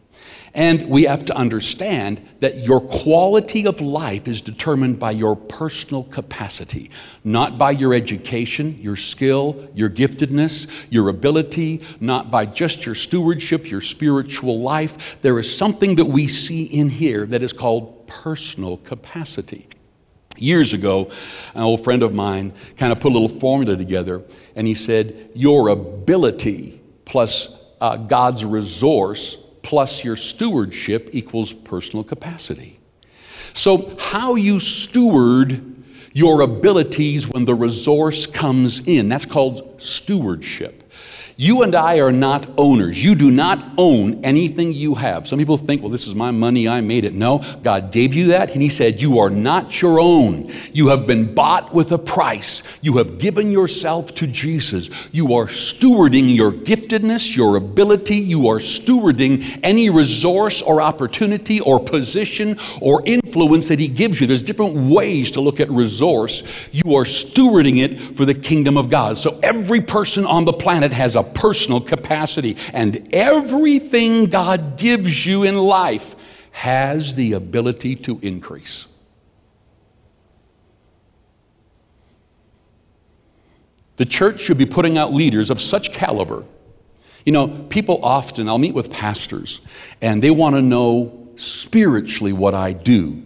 And 0.54 0.90
we 0.90 1.04
have 1.04 1.24
to 1.26 1.36
understand 1.36 2.20
that 2.40 2.58
your 2.58 2.80
quality 2.80 3.66
of 3.66 3.80
life 3.80 4.28
is 4.28 4.42
determined 4.42 4.98
by 4.98 5.12
your 5.12 5.34
personal 5.34 6.04
capacity, 6.04 6.90
not 7.24 7.56
by 7.56 7.70
your 7.70 7.94
education, 7.94 8.78
your 8.78 8.96
skill, 8.96 9.70
your 9.74 9.88
giftedness, 9.88 10.86
your 10.90 11.08
ability, 11.08 11.80
not 12.00 12.30
by 12.30 12.44
just 12.44 12.84
your 12.84 12.94
stewardship, 12.94 13.70
your 13.70 13.80
spiritual 13.80 14.60
life. 14.60 15.22
There 15.22 15.38
is 15.38 15.56
something 15.56 15.94
that 15.94 16.06
we 16.06 16.26
see 16.26 16.64
in 16.64 16.90
here 16.90 17.24
that 17.26 17.40
is 17.40 17.54
called 17.54 18.06
personal 18.06 18.76
capacity. 18.76 19.68
Years 20.36 20.74
ago, 20.74 21.10
an 21.54 21.62
old 21.62 21.82
friend 21.82 22.02
of 22.02 22.12
mine 22.12 22.52
kind 22.76 22.92
of 22.92 23.00
put 23.00 23.12
a 23.12 23.16
little 23.18 23.38
formula 23.40 23.76
together, 23.76 24.22
and 24.54 24.66
he 24.66 24.74
said, 24.74 25.30
Your 25.34 25.68
ability 25.68 26.80
plus 27.06 27.64
uh, 27.80 27.96
God's 27.96 28.44
resource 28.44 29.41
plus 29.62 30.04
your 30.04 30.16
stewardship 30.16 31.10
equals 31.12 31.52
personal 31.52 32.04
capacity. 32.04 32.78
So, 33.54 33.96
how 33.98 34.34
you 34.34 34.60
steward 34.60 35.84
your 36.12 36.42
abilities 36.42 37.28
when 37.28 37.44
the 37.44 37.54
resource 37.54 38.26
comes 38.26 38.86
in, 38.86 39.08
that's 39.08 39.26
called 39.26 39.80
stewardship. 39.80 40.81
You 41.36 41.62
and 41.62 41.74
I 41.74 42.00
are 42.00 42.12
not 42.12 42.48
owners. 42.58 43.02
You 43.02 43.14
do 43.14 43.30
not 43.30 43.58
own 43.78 44.24
anything 44.24 44.72
you 44.72 44.94
have. 44.94 45.26
Some 45.26 45.38
people 45.38 45.56
think, 45.56 45.82
well, 45.82 45.90
this 45.90 46.06
is 46.06 46.14
my 46.14 46.30
money, 46.30 46.68
I 46.68 46.80
made 46.80 47.04
it. 47.04 47.14
No, 47.14 47.40
God 47.62 47.90
gave 47.90 48.14
you 48.14 48.28
that, 48.28 48.52
and 48.52 48.62
He 48.62 48.68
said, 48.68 49.00
You 49.00 49.18
are 49.18 49.30
not 49.30 49.80
your 49.80 49.98
own. 49.98 50.50
You 50.72 50.88
have 50.88 51.06
been 51.06 51.34
bought 51.34 51.72
with 51.74 51.92
a 51.92 51.98
price. 51.98 52.62
You 52.82 52.98
have 52.98 53.18
given 53.18 53.50
yourself 53.50 54.14
to 54.16 54.26
Jesus. 54.26 54.90
You 55.12 55.34
are 55.34 55.46
stewarding 55.46 56.34
your 56.34 56.52
giftedness, 56.52 57.36
your 57.36 57.56
ability. 57.56 58.16
You 58.16 58.48
are 58.48 58.58
stewarding 58.58 59.60
any 59.62 59.90
resource 59.90 60.60
or 60.60 60.82
opportunity 60.82 61.60
or 61.60 61.82
position 61.82 62.58
or 62.80 63.02
influence 63.06 63.68
that 63.68 63.78
He 63.78 63.88
gives 63.88 64.20
you. 64.20 64.26
There's 64.26 64.42
different 64.42 64.74
ways 64.92 65.30
to 65.32 65.40
look 65.40 65.60
at 65.60 65.70
resource. 65.70 66.68
You 66.72 66.96
are 66.96 67.04
stewarding 67.04 67.82
it 67.82 68.00
for 68.16 68.24
the 68.24 68.34
kingdom 68.34 68.76
of 68.76 68.90
God. 68.90 69.18
So 69.18 69.38
every 69.42 69.80
person 69.80 70.24
on 70.26 70.44
the 70.44 70.52
planet 70.52 70.92
has 70.92 71.16
a 71.16 71.21
a 71.22 71.32
personal 71.32 71.80
capacity. 71.80 72.56
And 72.72 73.08
everything 73.12 74.26
God 74.26 74.78
gives 74.78 75.26
you 75.26 75.44
in 75.44 75.56
life 75.56 76.16
has 76.52 77.14
the 77.14 77.32
ability 77.32 77.96
to 77.96 78.18
increase. 78.22 78.88
The 83.96 84.04
church 84.04 84.40
should 84.40 84.58
be 84.58 84.66
putting 84.66 84.98
out 84.98 85.12
leaders 85.12 85.50
of 85.50 85.60
such 85.60 85.92
caliber. 85.92 86.44
You 87.24 87.32
know, 87.32 87.48
people 87.48 88.00
often, 88.02 88.48
I'll 88.48 88.58
meet 88.58 88.74
with 88.74 88.90
pastors, 88.90 89.60
and 90.00 90.22
they 90.22 90.30
want 90.30 90.56
to 90.56 90.62
know 90.62 91.28
spiritually 91.36 92.32
what 92.32 92.54
I 92.54 92.72
do 92.72 93.22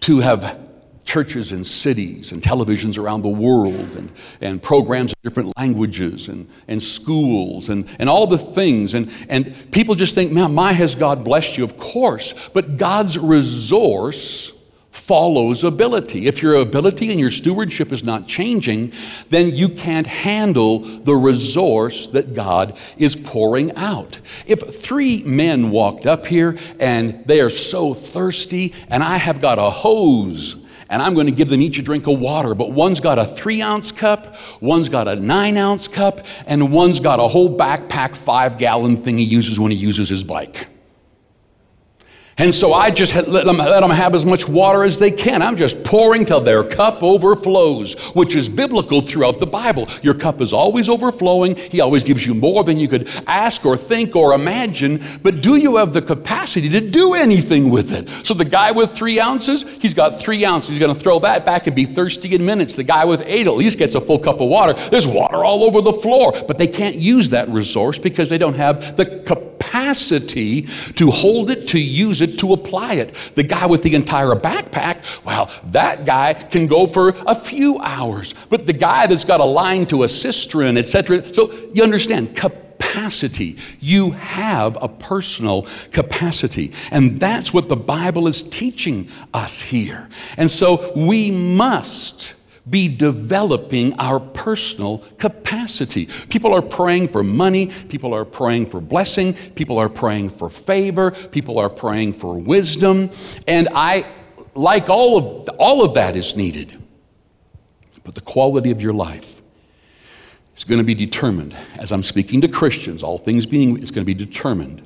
to 0.00 0.20
have 0.20 0.67
churches 1.08 1.52
and 1.52 1.66
cities 1.66 2.32
and 2.32 2.42
televisions 2.42 2.98
around 2.98 3.22
the 3.22 3.28
world 3.30 3.96
and, 3.96 4.10
and 4.42 4.62
programs 4.62 5.12
in 5.12 5.16
different 5.22 5.50
languages 5.56 6.28
and, 6.28 6.46
and 6.68 6.82
schools 6.82 7.70
and, 7.70 7.88
and 7.98 8.10
all 8.10 8.26
the 8.26 8.36
things. 8.36 8.92
And, 8.92 9.10
and 9.30 9.72
people 9.72 9.94
just 9.94 10.14
think, 10.14 10.32
man, 10.32 10.54
my 10.54 10.72
has 10.72 10.94
God 10.94 11.24
blessed 11.24 11.56
you? 11.56 11.64
Of 11.64 11.78
course. 11.78 12.50
But 12.50 12.76
God's 12.76 13.18
resource 13.18 14.54
follows 14.90 15.64
ability. 15.64 16.26
If 16.26 16.42
your 16.42 16.56
ability 16.56 17.10
and 17.10 17.18
your 17.18 17.30
stewardship 17.30 17.90
is 17.90 18.04
not 18.04 18.26
changing, 18.26 18.92
then 19.30 19.56
you 19.56 19.70
can't 19.70 20.06
handle 20.06 20.80
the 20.80 21.14
resource 21.14 22.08
that 22.08 22.34
God 22.34 22.76
is 22.98 23.16
pouring 23.16 23.74
out. 23.76 24.20
If 24.46 24.60
three 24.82 25.22
men 25.22 25.70
walked 25.70 26.04
up 26.04 26.26
here 26.26 26.58
and 26.78 27.24
they 27.24 27.40
are 27.40 27.48
so 27.48 27.94
thirsty, 27.94 28.74
and 28.90 29.02
I 29.02 29.16
have 29.16 29.40
got 29.40 29.58
a 29.58 29.70
hose 29.70 30.67
and 30.88 31.02
I'm 31.02 31.14
going 31.14 31.26
to 31.26 31.32
give 31.32 31.48
them 31.48 31.60
each 31.60 31.78
a 31.78 31.82
drink 31.82 32.06
of 32.06 32.18
water. 32.18 32.54
But 32.54 32.72
one's 32.72 33.00
got 33.00 33.18
a 33.18 33.24
three 33.24 33.62
ounce 33.62 33.92
cup, 33.92 34.36
one's 34.60 34.88
got 34.88 35.08
a 35.08 35.16
nine 35.16 35.56
ounce 35.56 35.88
cup, 35.88 36.24
and 36.46 36.72
one's 36.72 37.00
got 37.00 37.20
a 37.20 37.28
whole 37.28 37.56
backpack, 37.56 38.16
five 38.16 38.58
gallon 38.58 38.96
thing 38.96 39.18
he 39.18 39.24
uses 39.24 39.58
when 39.60 39.70
he 39.70 39.76
uses 39.76 40.08
his 40.08 40.24
bike. 40.24 40.68
And 42.38 42.54
so 42.54 42.72
I 42.72 42.90
just 42.90 43.14
let 43.26 43.44
them, 43.44 43.56
let 43.56 43.80
them 43.80 43.90
have 43.90 44.14
as 44.14 44.24
much 44.24 44.48
water 44.48 44.84
as 44.84 45.00
they 45.00 45.10
can. 45.10 45.42
I'm 45.42 45.56
just 45.56 45.82
pouring 45.82 46.24
till 46.24 46.40
their 46.40 46.62
cup 46.62 47.02
overflows, 47.02 47.98
which 48.14 48.36
is 48.36 48.48
biblical 48.48 49.00
throughout 49.00 49.40
the 49.40 49.46
Bible. 49.46 49.88
Your 50.02 50.14
cup 50.14 50.40
is 50.40 50.52
always 50.52 50.88
overflowing. 50.88 51.56
He 51.56 51.80
always 51.80 52.04
gives 52.04 52.24
you 52.24 52.34
more 52.34 52.62
than 52.62 52.78
you 52.78 52.86
could 52.86 53.08
ask 53.26 53.66
or 53.66 53.76
think 53.76 54.14
or 54.14 54.34
imagine. 54.34 55.00
But 55.22 55.42
do 55.42 55.56
you 55.56 55.76
have 55.76 55.92
the 55.92 56.00
capacity 56.00 56.68
to 56.68 56.80
do 56.80 57.14
anything 57.14 57.70
with 57.70 57.92
it? 57.92 58.08
So 58.24 58.34
the 58.34 58.44
guy 58.44 58.70
with 58.70 58.92
three 58.92 59.18
ounces, 59.18 59.66
he's 59.78 59.94
got 59.94 60.20
three 60.20 60.44
ounces. 60.44 60.70
He's 60.70 60.78
going 60.78 60.94
to 60.94 61.00
throw 61.00 61.18
that 61.20 61.44
back 61.44 61.66
and 61.66 61.74
be 61.74 61.86
thirsty 61.86 62.36
in 62.36 62.46
minutes. 62.46 62.76
The 62.76 62.84
guy 62.84 63.04
with 63.04 63.22
eight 63.26 63.48
at 63.48 63.54
least 63.54 63.78
gets 63.78 63.96
a 63.96 64.00
full 64.00 64.20
cup 64.20 64.40
of 64.40 64.48
water. 64.48 64.74
There's 64.90 65.08
water 65.08 65.44
all 65.44 65.64
over 65.64 65.80
the 65.80 65.92
floor, 65.92 66.32
but 66.46 66.56
they 66.56 66.68
can't 66.68 66.96
use 66.96 67.30
that 67.30 67.48
resource 67.48 67.98
because 67.98 68.28
they 68.28 68.38
don't 68.38 68.54
have 68.54 68.96
the 68.96 69.06
capacity 69.88 70.62
to 70.94 71.10
hold 71.10 71.50
it, 71.50 71.68
to 71.68 71.80
use 71.80 72.20
it 72.20 72.38
to 72.38 72.52
apply 72.52 72.94
it. 72.94 73.14
The 73.34 73.42
guy 73.42 73.66
with 73.66 73.82
the 73.82 73.94
entire 73.94 74.34
backpack, 74.34 75.24
well, 75.24 75.50
that 75.72 76.04
guy 76.04 76.34
can 76.34 76.66
go 76.66 76.86
for 76.86 77.14
a 77.26 77.34
few 77.34 77.78
hours. 77.78 78.34
But 78.50 78.66
the 78.66 78.72
guy 78.72 79.06
that's 79.06 79.24
got 79.24 79.40
a 79.40 79.44
line 79.44 79.86
to 79.86 80.02
a 80.02 80.08
cistern, 80.08 80.76
etc. 80.76 81.32
So 81.32 81.52
you 81.72 81.82
understand, 81.82 82.36
capacity. 82.36 83.56
You 83.80 84.10
have 84.10 84.76
a 84.82 84.88
personal 84.88 85.66
capacity. 85.92 86.72
And 86.90 87.18
that's 87.18 87.54
what 87.54 87.68
the 87.68 87.76
Bible 87.76 88.26
is 88.26 88.42
teaching 88.42 89.08
us 89.32 89.62
here. 89.62 90.08
And 90.36 90.50
so 90.50 90.92
we 90.94 91.30
must 91.30 92.34
be 92.70 92.94
developing 92.94 93.94
our 93.98 94.20
personal 94.20 94.98
capacity. 95.18 96.06
People 96.28 96.54
are 96.54 96.62
praying 96.62 97.08
for 97.08 97.22
money, 97.22 97.66
people 97.88 98.14
are 98.14 98.24
praying 98.24 98.66
for 98.66 98.80
blessing, 98.80 99.34
people 99.54 99.78
are 99.78 99.88
praying 99.88 100.30
for 100.30 100.50
favor, 100.50 101.10
people 101.10 101.58
are 101.58 101.70
praying 101.70 102.12
for 102.12 102.38
wisdom, 102.38 103.10
and 103.46 103.68
I 103.74 104.06
like 104.54 104.88
all 104.88 105.18
of 105.18 105.48
all 105.58 105.84
of 105.84 105.94
that 105.94 106.16
is 106.16 106.36
needed. 106.36 106.82
But 108.04 108.14
the 108.14 108.20
quality 108.20 108.70
of 108.70 108.80
your 108.80 108.94
life 108.94 109.42
is 110.56 110.64
going 110.64 110.78
to 110.78 110.84
be 110.84 110.94
determined 110.94 111.54
as 111.78 111.92
I'm 111.92 112.02
speaking 112.02 112.40
to 112.40 112.48
Christians, 112.48 113.02
all 113.02 113.18
things 113.18 113.46
being 113.46 113.76
it's 113.78 113.90
going 113.90 114.04
to 114.04 114.14
be 114.14 114.14
determined 114.14 114.82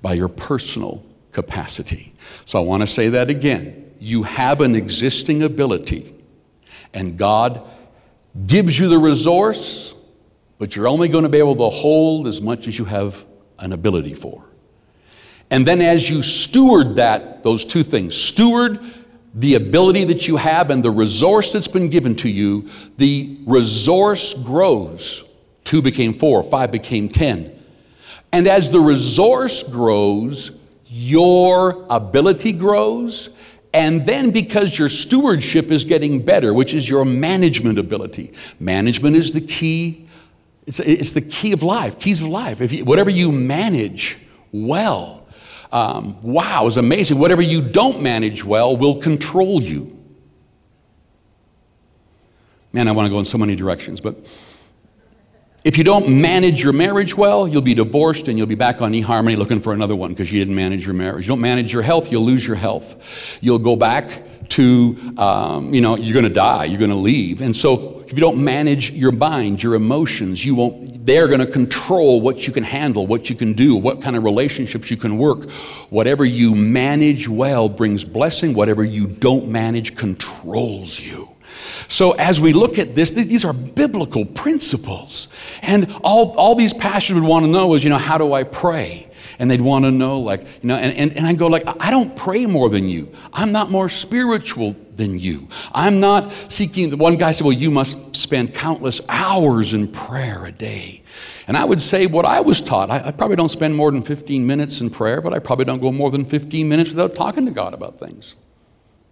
by 0.00 0.14
your 0.14 0.28
personal 0.28 1.04
capacity. 1.32 2.14
So 2.44 2.58
I 2.58 2.62
want 2.62 2.82
to 2.82 2.86
say 2.86 3.08
that 3.10 3.28
again. 3.28 3.92
You 3.98 4.22
have 4.22 4.62
an 4.62 4.74
existing 4.74 5.42
ability 5.42 6.14
and 6.94 7.16
God 7.16 7.62
gives 8.46 8.78
you 8.78 8.88
the 8.88 8.98
resource, 8.98 9.94
but 10.58 10.76
you're 10.76 10.88
only 10.88 11.08
going 11.08 11.24
to 11.24 11.30
be 11.30 11.38
able 11.38 11.56
to 11.56 11.68
hold 11.68 12.26
as 12.26 12.40
much 12.40 12.68
as 12.68 12.78
you 12.78 12.84
have 12.84 13.24
an 13.58 13.72
ability 13.72 14.14
for. 14.14 14.44
And 15.50 15.66
then 15.66 15.80
as 15.80 16.08
you 16.08 16.22
steward 16.22 16.96
that, 16.96 17.42
those 17.42 17.64
two 17.64 17.82
things, 17.82 18.14
steward 18.14 18.78
the 19.34 19.54
ability 19.54 20.04
that 20.04 20.26
you 20.26 20.36
have 20.36 20.70
and 20.70 20.84
the 20.84 20.90
resource 20.90 21.52
that's 21.52 21.68
been 21.68 21.88
given 21.88 22.16
to 22.16 22.28
you, 22.28 22.68
the 22.98 23.38
resource 23.46 24.34
grows. 24.34 25.28
Two 25.64 25.82
became 25.82 26.12
four, 26.14 26.42
five 26.42 26.72
became 26.72 27.08
ten. 27.08 27.56
And 28.32 28.46
as 28.46 28.70
the 28.70 28.80
resource 28.80 29.62
grows, 29.62 30.60
your 30.86 31.86
ability 31.90 32.52
grows, 32.52 33.36
and 33.72 34.04
then 34.04 34.30
because 34.30 34.78
your 34.78 34.88
stewardship 34.88 35.70
is 35.70 35.84
getting 35.84 36.22
better, 36.22 36.52
which 36.52 36.74
is 36.74 36.88
your 36.88 37.04
management 37.04 37.78
ability. 37.78 38.32
Management 38.58 39.16
is 39.16 39.32
the 39.32 39.40
key. 39.40 40.06
It's, 40.66 40.80
it's 40.80 41.12
the 41.12 41.20
key 41.20 41.52
of 41.52 41.62
life, 41.62 41.98
keys 41.98 42.20
of 42.20 42.28
life. 42.28 42.60
If 42.60 42.72
you, 42.72 42.84
whatever 42.84 43.10
you 43.10 43.30
manage 43.30 44.18
well, 44.52 45.26
um, 45.72 46.20
wow, 46.22 46.66
is 46.66 46.76
amazing. 46.76 47.18
Whatever 47.18 47.42
you 47.42 47.62
don't 47.62 48.02
manage 48.02 48.44
well 48.44 48.76
will 48.76 49.00
control 49.00 49.62
you. 49.62 49.96
Man, 52.72 52.88
I 52.88 52.92
want 52.92 53.06
to 53.06 53.10
go 53.10 53.18
in 53.18 53.24
so 53.24 53.38
many 53.38 53.56
directions, 53.56 54.00
but 54.00 54.16
if 55.62 55.76
you 55.76 55.84
don't 55.84 56.08
manage 56.08 56.62
your 56.62 56.72
marriage 56.72 57.14
well, 57.14 57.46
you'll 57.46 57.60
be 57.60 57.74
divorced 57.74 58.28
and 58.28 58.38
you'll 58.38 58.46
be 58.46 58.54
back 58.54 58.80
on 58.80 58.92
eHarmony 58.92 59.36
looking 59.36 59.60
for 59.60 59.74
another 59.74 59.94
one 59.94 60.10
because 60.10 60.32
you 60.32 60.40
didn't 60.40 60.54
manage 60.54 60.86
your 60.86 60.94
marriage. 60.94 61.26
You 61.26 61.28
don't 61.28 61.40
manage 61.40 61.72
your 61.72 61.82
health, 61.82 62.10
you'll 62.10 62.24
lose 62.24 62.46
your 62.46 62.56
health. 62.56 63.38
You'll 63.42 63.58
go 63.58 63.76
back 63.76 64.22
to, 64.50 64.96
um, 65.18 65.74
you 65.74 65.82
know, 65.82 65.96
you're 65.96 66.14
going 66.14 66.24
to 66.24 66.34
die, 66.34 66.64
you're 66.64 66.78
going 66.78 66.90
to 66.90 66.96
leave. 66.96 67.42
And 67.42 67.54
so 67.54 68.00
if 68.06 68.12
you 68.14 68.20
don't 68.20 68.42
manage 68.42 68.92
your 68.92 69.12
mind, 69.12 69.62
your 69.62 69.74
emotions, 69.74 70.44
you 70.44 70.54
won't, 70.54 71.04
they're 71.04 71.28
going 71.28 71.40
to 71.40 71.46
control 71.46 72.20
what 72.20 72.46
you 72.46 72.52
can 72.52 72.64
handle, 72.64 73.06
what 73.06 73.28
you 73.28 73.36
can 73.36 73.52
do, 73.52 73.76
what 73.76 74.00
kind 74.00 74.16
of 74.16 74.24
relationships 74.24 74.90
you 74.90 74.96
can 74.96 75.18
work. 75.18 75.50
Whatever 75.90 76.24
you 76.24 76.54
manage 76.54 77.28
well 77.28 77.68
brings 77.68 78.04
blessing, 78.04 78.54
whatever 78.54 78.82
you 78.82 79.06
don't 79.06 79.48
manage 79.48 79.94
controls 79.94 80.98
you. 80.98 81.28
So, 81.88 82.12
as 82.12 82.40
we 82.40 82.52
look 82.52 82.78
at 82.78 82.94
this, 82.94 83.12
these 83.12 83.44
are 83.44 83.52
biblical 83.52 84.24
principles. 84.24 85.28
And 85.62 85.94
all, 86.02 86.36
all 86.36 86.54
these 86.54 86.72
pastors 86.72 87.14
would 87.14 87.24
want 87.24 87.44
to 87.44 87.50
know 87.50 87.74
is, 87.74 87.84
you 87.84 87.90
know, 87.90 87.98
how 87.98 88.18
do 88.18 88.32
I 88.32 88.44
pray? 88.44 89.08
And 89.38 89.50
they'd 89.50 89.60
want 89.60 89.86
to 89.86 89.90
know, 89.90 90.20
like, 90.20 90.42
you 90.62 90.68
know, 90.68 90.76
and, 90.76 90.96
and, 90.96 91.16
and 91.16 91.26
I 91.26 91.32
go, 91.32 91.46
like, 91.46 91.64
I 91.82 91.90
don't 91.90 92.14
pray 92.14 92.44
more 92.46 92.68
than 92.68 92.88
you. 92.88 93.08
I'm 93.32 93.52
not 93.52 93.70
more 93.70 93.88
spiritual 93.88 94.76
than 94.96 95.18
you. 95.18 95.48
I'm 95.72 95.98
not 95.98 96.30
seeking, 96.48 96.90
The 96.90 96.98
one 96.98 97.16
guy 97.16 97.32
said, 97.32 97.44
well, 97.44 97.56
you 97.56 97.70
must 97.70 98.14
spend 98.14 98.54
countless 98.54 99.00
hours 99.08 99.72
in 99.72 99.88
prayer 99.88 100.44
a 100.44 100.52
day. 100.52 101.02
And 101.48 101.56
I 101.56 101.64
would 101.64 101.82
say 101.82 102.06
what 102.06 102.24
I 102.24 102.40
was 102.42 102.60
taught. 102.60 102.90
I, 102.90 103.08
I, 103.08 103.10
probably 103.10 103.34
don't 103.34 103.48
spend 103.48 103.74
more 103.74 103.90
than 103.90 104.02
15 104.02 104.46
minutes 104.46 104.80
in 104.80 104.90
prayer, 104.90 105.20
but 105.20 105.32
I 105.32 105.38
probably 105.40 105.64
don't 105.64 105.80
go 105.80 105.90
more 105.90 106.10
than 106.10 106.24
15 106.24 106.68
minutes 106.68 106.90
without 106.90 107.16
talking 107.16 107.46
to 107.46 107.50
God 107.50 107.74
about 107.74 107.98
things. 107.98 108.36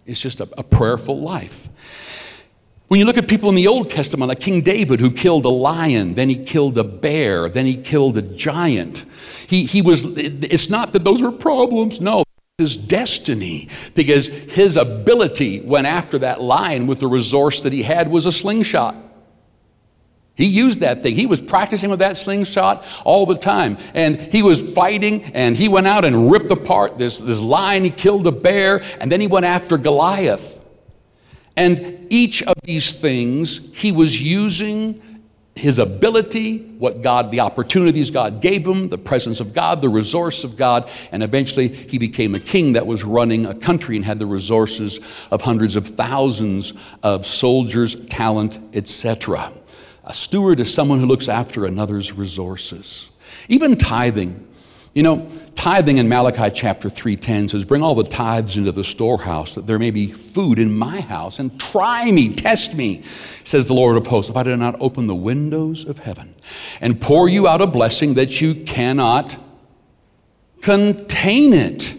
It's 0.05 0.21
just 0.21 0.39
a, 0.39 0.47
a 0.57 0.63
prayerful 0.63 1.19
life. 1.19 1.67
When 2.89 2.99
you 2.99 3.05
look 3.05 3.17
at 3.19 3.27
people 3.27 3.49
in 3.49 3.55
the 3.55 3.67
Old 3.67 3.91
Testament, 3.91 4.29
like 4.29 4.39
King 4.39 4.61
David, 4.61 4.99
who 4.99 5.11
killed 5.11 5.45
a 5.45 5.49
lion, 5.49 6.15
then 6.15 6.27
he 6.27 6.43
killed 6.43 6.75
a 6.75 6.83
bear, 6.83 7.47
then 7.47 7.67
he 7.67 7.75
killed 7.75 8.17
a 8.17 8.23
giant. 8.23 9.05
He, 9.45 9.65
he 9.65 9.83
was, 9.83 10.17
it's 10.17 10.71
not 10.71 10.91
that 10.93 11.03
those 11.03 11.21
were 11.21 11.31
problems, 11.31 12.01
no. 12.01 12.23
His 12.57 12.75
destiny, 12.75 13.69
because 13.93 14.27
his 14.27 14.75
ability 14.75 15.61
went 15.61 15.85
after 15.85 16.17
that 16.17 16.41
lion 16.41 16.87
with 16.87 16.99
the 16.99 17.07
resource 17.07 17.61
that 17.61 17.71
he 17.71 17.83
had 17.83 18.09
was 18.09 18.25
a 18.25 18.31
slingshot. 18.31 18.95
He 20.33 20.45
used 20.45 20.79
that 20.79 21.03
thing. 21.03 21.13
He 21.13 21.27
was 21.27 21.41
practicing 21.41 21.91
with 21.91 21.99
that 21.99 22.17
slingshot 22.17 22.83
all 23.05 23.27
the 23.27 23.37
time. 23.37 23.77
And 23.93 24.19
he 24.19 24.41
was 24.41 24.73
fighting, 24.73 25.25
and 25.35 25.55
he 25.55 25.69
went 25.69 25.85
out 25.85 26.05
and 26.05 26.31
ripped 26.31 26.49
apart 26.49 26.97
this, 26.97 27.19
this 27.19 27.39
lion. 27.39 27.83
He 27.83 27.91
killed 27.91 28.25
a 28.25 28.31
bear, 28.31 28.81
and 28.99 29.11
then 29.11 29.21
he 29.21 29.27
went 29.27 29.45
after 29.45 29.77
Goliath. 29.77 30.58
And 31.59 32.07
each 32.09 32.41
of 32.43 32.55
these 32.63 33.01
things, 33.01 33.75
he 33.77 33.91
was 33.91 34.21
using 34.21 35.01
his 35.55 35.77
ability, 35.77 36.59
what 36.77 37.01
God, 37.01 37.31
the 37.31 37.41
opportunities 37.41 38.09
God 38.09 38.41
gave 38.41 38.65
him, 38.65 38.87
the 38.87 38.97
presence 38.97 39.41
of 39.41 39.53
God, 39.53 39.81
the 39.81 39.89
resource 39.89 40.45
of 40.45 40.55
God, 40.55 40.89
and 41.11 41.21
eventually 41.21 41.67
he 41.67 41.97
became 41.97 42.33
a 42.33 42.39
king 42.39 42.71
that 42.73 42.87
was 42.87 43.03
running 43.03 43.45
a 43.45 43.53
country 43.53 43.97
and 43.97 44.05
had 44.05 44.19
the 44.19 44.25
resources 44.25 45.01
of 45.31 45.41
hundreds 45.41 45.75
of 45.75 45.85
thousands 45.85 46.71
of 47.03 47.25
soldiers, 47.25 48.05
talent, 48.05 48.59
etc. 48.73 49.51
A 50.05 50.13
steward 50.13 50.61
is 50.61 50.73
someone 50.73 51.01
who 51.01 51.07
looks 51.07 51.27
after 51.27 51.65
another's 51.65 52.13
resources. 52.13 53.09
Even 53.49 53.75
tithing. 53.75 54.47
You 54.99 55.03
know, 55.03 55.25
Tithing 55.55 55.97
in 55.97 56.09
Malachi 56.09 56.51
chapter 56.53 56.89
3:10 56.89 57.47
says, 57.47 57.63
"Bring 57.63 57.81
all 57.81 57.95
the 57.95 58.03
tithes 58.03 58.57
into 58.57 58.73
the 58.73 58.83
storehouse, 58.83 59.55
that 59.55 59.65
there 59.65 59.79
may 59.79 59.91
be 59.91 60.07
food 60.07 60.59
in 60.59 60.77
my 60.77 60.99
house, 60.99 61.39
and 61.39 61.57
try 61.57 62.11
me, 62.11 62.27
test 62.27 62.75
me," 62.75 63.03
says 63.45 63.67
the 63.67 63.73
Lord 63.73 63.95
of 63.95 64.07
hosts, 64.07 64.29
if 64.29 64.35
I 64.35 64.43
do 64.43 64.57
not 64.57 64.75
open 64.81 65.07
the 65.07 65.15
windows 65.15 65.85
of 65.85 65.99
heaven 65.99 66.35
and 66.81 66.99
pour 66.99 67.29
you 67.29 67.47
out 67.47 67.61
a 67.61 67.65
blessing 67.65 68.15
that 68.15 68.41
you 68.41 68.53
cannot 68.53 69.37
contain 70.61 71.53
it. 71.53 71.95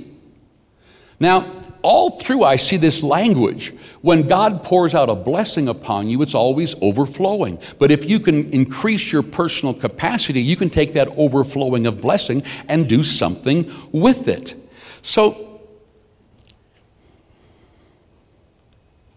Now, 1.19 1.47
all 1.81 2.11
through 2.11 2.45
I 2.45 2.57
see 2.57 2.77
this 2.77 3.03
language 3.03 3.73
when 4.03 4.27
God 4.27 4.65
pours 4.65 4.95
out 4.95 5.09
a 5.11 5.15
blessing 5.15 5.69
upon 5.69 6.09
you, 6.09 6.23
it's 6.23 6.35
always 6.35 6.81
overflowing. 6.83 7.59
But 7.79 7.91
if 7.91 8.09
you 8.09 8.19
can 8.19 8.49
increase 8.51 9.13
your 9.13 9.23
personal 9.23 9.75
capacity, 9.75 10.41
you 10.41 10.57
can 10.57 10.71
take 10.71 10.95
that 10.95 11.09
overflowing 11.17 11.87
of 11.87 12.01
blessing 12.01 12.43
and 12.69 12.89
do 12.89 13.03
something 13.03 13.71
with 13.93 14.29
it. 14.29 14.57
So, 15.03 15.61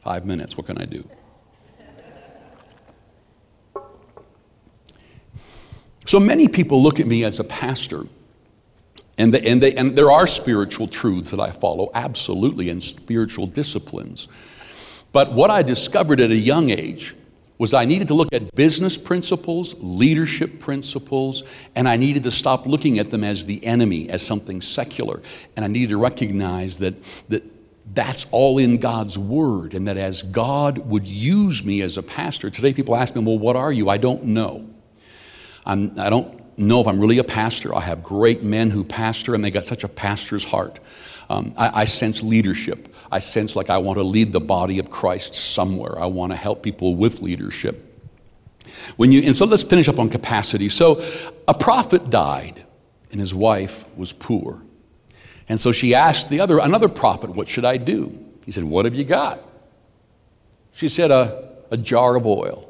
five 0.04 0.26
minutes, 0.26 0.58
what 0.58 0.66
can 0.68 0.78
I 0.78 0.86
do? 0.86 1.08
So 6.06 6.20
many 6.20 6.50
people 6.50 6.84
look 6.84 7.00
at 7.00 7.08
me 7.08 7.24
as 7.24 7.40
a 7.40 7.46
pastor 7.46 8.04
and, 9.18 9.34
the, 9.34 9.46
and, 9.48 9.62
they, 9.62 9.76
and 9.76 9.96
there 9.96 10.12
are 10.12 10.26
spiritual 10.26 10.88
truths 10.88 11.32
that 11.32 11.40
I 11.40 11.52
follow, 11.52 11.92
absolutely, 11.94 12.70
and 12.70 12.82
spiritual 12.82 13.48
disciplines. 13.48 14.28
But 15.14 15.32
what 15.32 15.50
I 15.50 15.62
discovered 15.62 16.20
at 16.20 16.32
a 16.32 16.36
young 16.36 16.70
age 16.72 17.16
was 17.60 17.74
I 17.74 17.86
needed 17.86 18.10
to 18.10 18.16
look 18.16 18.34
at 18.34 18.54
business 18.56 18.98
principles, 18.98 19.76
leadership 19.80 20.60
principles, 20.60 21.44
and 21.76 21.88
I 21.88 21.96
needed 21.96 22.24
to 22.24 22.32
stop 22.32 22.66
looking 22.66 23.00
at 23.00 23.12
them 23.12 23.24
as 23.24 23.46
the 23.46 23.64
enemy, 23.64 24.10
as 24.10 24.26
something 24.26 24.60
secular. 24.60 25.22
And 25.56 25.64
I 25.64 25.68
needed 25.68 25.90
to 25.90 25.98
recognize 25.98 26.80
that, 26.80 26.96
that 27.30 27.44
that's 27.94 28.28
all 28.32 28.58
in 28.58 28.78
God's 28.78 29.18
word, 29.18 29.76
and 29.76 29.88
that 29.88 29.98
as 29.98 30.24
God 30.24 30.80
would 30.80 31.08
use 31.08 31.64
me 31.64 31.82
as 31.84 31.96
a 31.96 32.04
pastor, 32.04 32.50
today 32.50 32.74
people 32.74 32.96
ask 32.96 33.16
me, 33.16 33.24
Well, 33.24 33.38
what 33.38 33.56
are 33.56 33.72
you? 33.72 33.90
I 33.90 33.98
don't 33.98 34.26
know. 34.26 34.68
I'm, 35.66 35.98
I 36.00 36.10
don't 36.10 36.58
know 36.58 36.82
if 36.82 36.88
I'm 36.88 37.00
really 37.00 37.20
a 37.20 37.24
pastor. 37.24 37.74
I 37.76 37.82
have 37.82 38.04
great 38.04 38.42
men 38.42 38.72
who 38.72 38.84
pastor, 38.84 39.36
and 39.36 39.44
they 39.44 39.52
got 39.52 39.68
such 39.68 39.84
a 39.84 39.88
pastor's 39.88 40.44
heart. 40.44 40.80
Um, 41.30 41.54
I, 41.56 41.82
I 41.82 41.86
sense 41.86 42.22
leadership. 42.22 42.93
I 43.12 43.20
sense 43.20 43.56
like 43.56 43.70
I 43.70 43.78
want 43.78 43.98
to 43.98 44.04
lead 44.04 44.32
the 44.32 44.40
body 44.40 44.80
of 44.80 44.90
Christ 44.90 45.36
somewhere. 45.36 46.00
I 46.00 46.06
want 46.08 46.32
to 46.32 46.36
help 46.36 46.64
people 46.64 46.96
with 46.96 47.22
leadership. 47.22 47.90
When 48.96 49.12
you, 49.12 49.22
and 49.22 49.36
so 49.36 49.46
let's 49.46 49.64
finish 49.64 49.88
up 49.88 50.00
on 50.00 50.10
capacity. 50.10 50.70
So 50.70 51.04
a 51.48 51.54
prophet 51.54 52.10
died, 52.10 52.64
and 53.12 53.20
his 53.20 53.34
wife 53.34 53.86
was 53.98 54.12
poor. 54.14 54.62
And 55.50 55.60
so 55.60 55.72
she 55.72 55.94
asked 55.94 56.30
the 56.30 56.40
other, 56.40 56.60
another 56.60 56.90
prophet, 56.90 57.32
What 57.32 57.48
should 57.48 57.66
I 57.66 57.78
do? 57.78 58.18
He 58.46 58.52
said, 58.52 58.64
What 58.64 58.86
have 58.86 58.96
you 58.96 59.04
got? 59.04 59.40
She 60.74 60.90
said, 60.90 61.12
A, 61.12 61.52
a 61.70 61.78
jar 61.78 62.16
of 62.16 62.26
oil. 62.26 62.70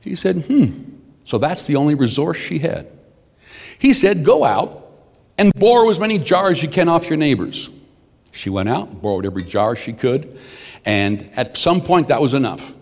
He 0.00 0.14
said, 0.14 0.44
Hmm. 0.44 0.96
So 1.24 1.38
that's 1.38 1.64
the 1.64 1.76
only 1.76 1.94
resource 1.94 2.38
she 2.38 2.58
had. 2.58 2.90
He 3.78 3.92
said, 3.92 4.24
Go 4.24 4.44
out 4.44 4.86
and 5.36 5.52
borrow 5.54 5.88
as 5.90 5.98
many 5.98 6.18
jars 6.18 6.62
you 6.62 6.68
can 6.68 6.88
off 6.88 7.08
your 7.08 7.16
neighbors. 7.16 7.70
She 8.32 8.50
went 8.50 8.68
out, 8.68 9.02
borrowed 9.02 9.26
every 9.26 9.44
jar 9.44 9.74
she 9.74 9.92
could, 9.92 10.38
and 10.84 11.28
at 11.34 11.56
some 11.56 11.80
point 11.80 12.08
that 12.08 12.20
was 12.20 12.34
enough. 12.34 12.74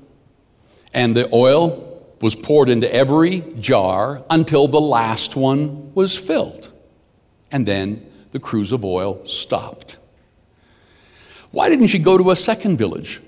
And 0.92 1.16
the 1.16 1.28
oil 1.32 1.86
was 2.20 2.34
poured 2.34 2.68
into 2.68 2.92
every 2.92 3.40
jar 3.60 4.24
until 4.30 4.68
the 4.68 4.80
last 4.80 5.36
one 5.36 5.94
was 5.94 6.16
filled. 6.16 6.72
And 7.52 7.66
then 7.66 8.10
the 8.32 8.38
cruse 8.38 8.72
of 8.72 8.84
oil 8.84 9.24
stopped. 9.24 9.98
Why 11.50 11.68
didn't 11.68 11.88
she 11.88 11.98
go 11.98 12.18
to 12.18 12.30
a 12.30 12.36
second 12.36 12.76
village 12.76 13.20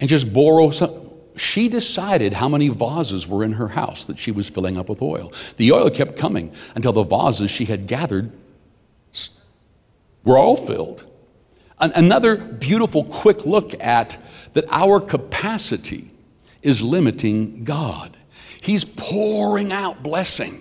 and 0.00 0.08
just 0.08 0.32
borrow 0.32 0.70
some? 0.70 0.92
She 1.36 1.68
decided 1.68 2.32
how 2.32 2.48
many 2.48 2.68
vases 2.68 3.28
were 3.28 3.44
in 3.44 3.52
her 3.52 3.68
house 3.68 4.06
that 4.06 4.18
she 4.18 4.32
was 4.32 4.48
filling 4.48 4.78
up 4.78 4.88
with 4.88 5.02
oil. 5.02 5.32
The 5.58 5.70
oil 5.72 5.90
kept 5.90 6.16
coming 6.16 6.52
until 6.74 6.92
the 6.92 7.02
vases 7.02 7.50
she 7.50 7.66
had 7.66 7.86
gathered 7.86 8.32
were 10.26 10.36
all 10.36 10.56
filled. 10.56 11.06
Another 11.78 12.36
beautiful 12.36 13.04
quick 13.04 13.46
look 13.46 13.72
at 13.82 14.18
that 14.52 14.64
our 14.70 15.00
capacity 15.00 16.10
is 16.62 16.82
limiting 16.82 17.64
God. 17.64 18.16
He's 18.60 18.84
pouring 18.84 19.72
out 19.72 20.02
blessing. 20.02 20.60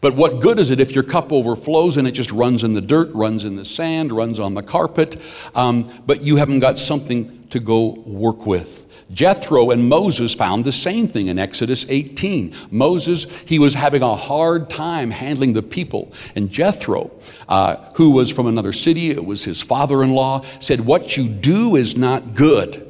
But 0.00 0.16
what 0.16 0.40
good 0.40 0.58
is 0.58 0.70
it 0.70 0.80
if 0.80 0.92
your 0.92 1.04
cup 1.04 1.32
overflows 1.32 1.96
and 1.96 2.06
it 2.06 2.12
just 2.12 2.32
runs 2.32 2.64
in 2.64 2.74
the 2.74 2.80
dirt, 2.80 3.10
runs 3.12 3.44
in 3.44 3.56
the 3.56 3.64
sand, 3.64 4.12
runs 4.12 4.38
on 4.38 4.54
the 4.54 4.62
carpet, 4.62 5.20
um, 5.54 5.90
but 6.06 6.22
you 6.22 6.36
haven't 6.36 6.60
got 6.60 6.78
something 6.78 7.46
to 7.48 7.60
go 7.60 8.02
work 8.06 8.46
with? 8.46 8.86
Jethro 9.12 9.70
and 9.70 9.88
Moses 9.88 10.34
found 10.34 10.64
the 10.64 10.72
same 10.72 11.08
thing 11.08 11.26
in 11.26 11.38
Exodus 11.38 11.88
18. 11.90 12.54
Moses, 12.70 13.24
he 13.42 13.58
was 13.58 13.74
having 13.74 14.02
a 14.02 14.14
hard 14.14 14.70
time 14.70 15.10
handling 15.10 15.52
the 15.52 15.62
people. 15.62 16.12
And 16.34 16.50
Jethro, 16.50 17.10
uh, 17.48 17.76
who 17.94 18.10
was 18.10 18.30
from 18.30 18.46
another 18.46 18.72
city, 18.72 19.10
it 19.10 19.24
was 19.24 19.44
his 19.44 19.60
father 19.60 20.02
in 20.02 20.12
law, 20.12 20.44
said, 20.60 20.80
What 20.80 21.16
you 21.16 21.28
do 21.28 21.76
is 21.76 21.96
not 21.96 22.34
good. 22.34 22.86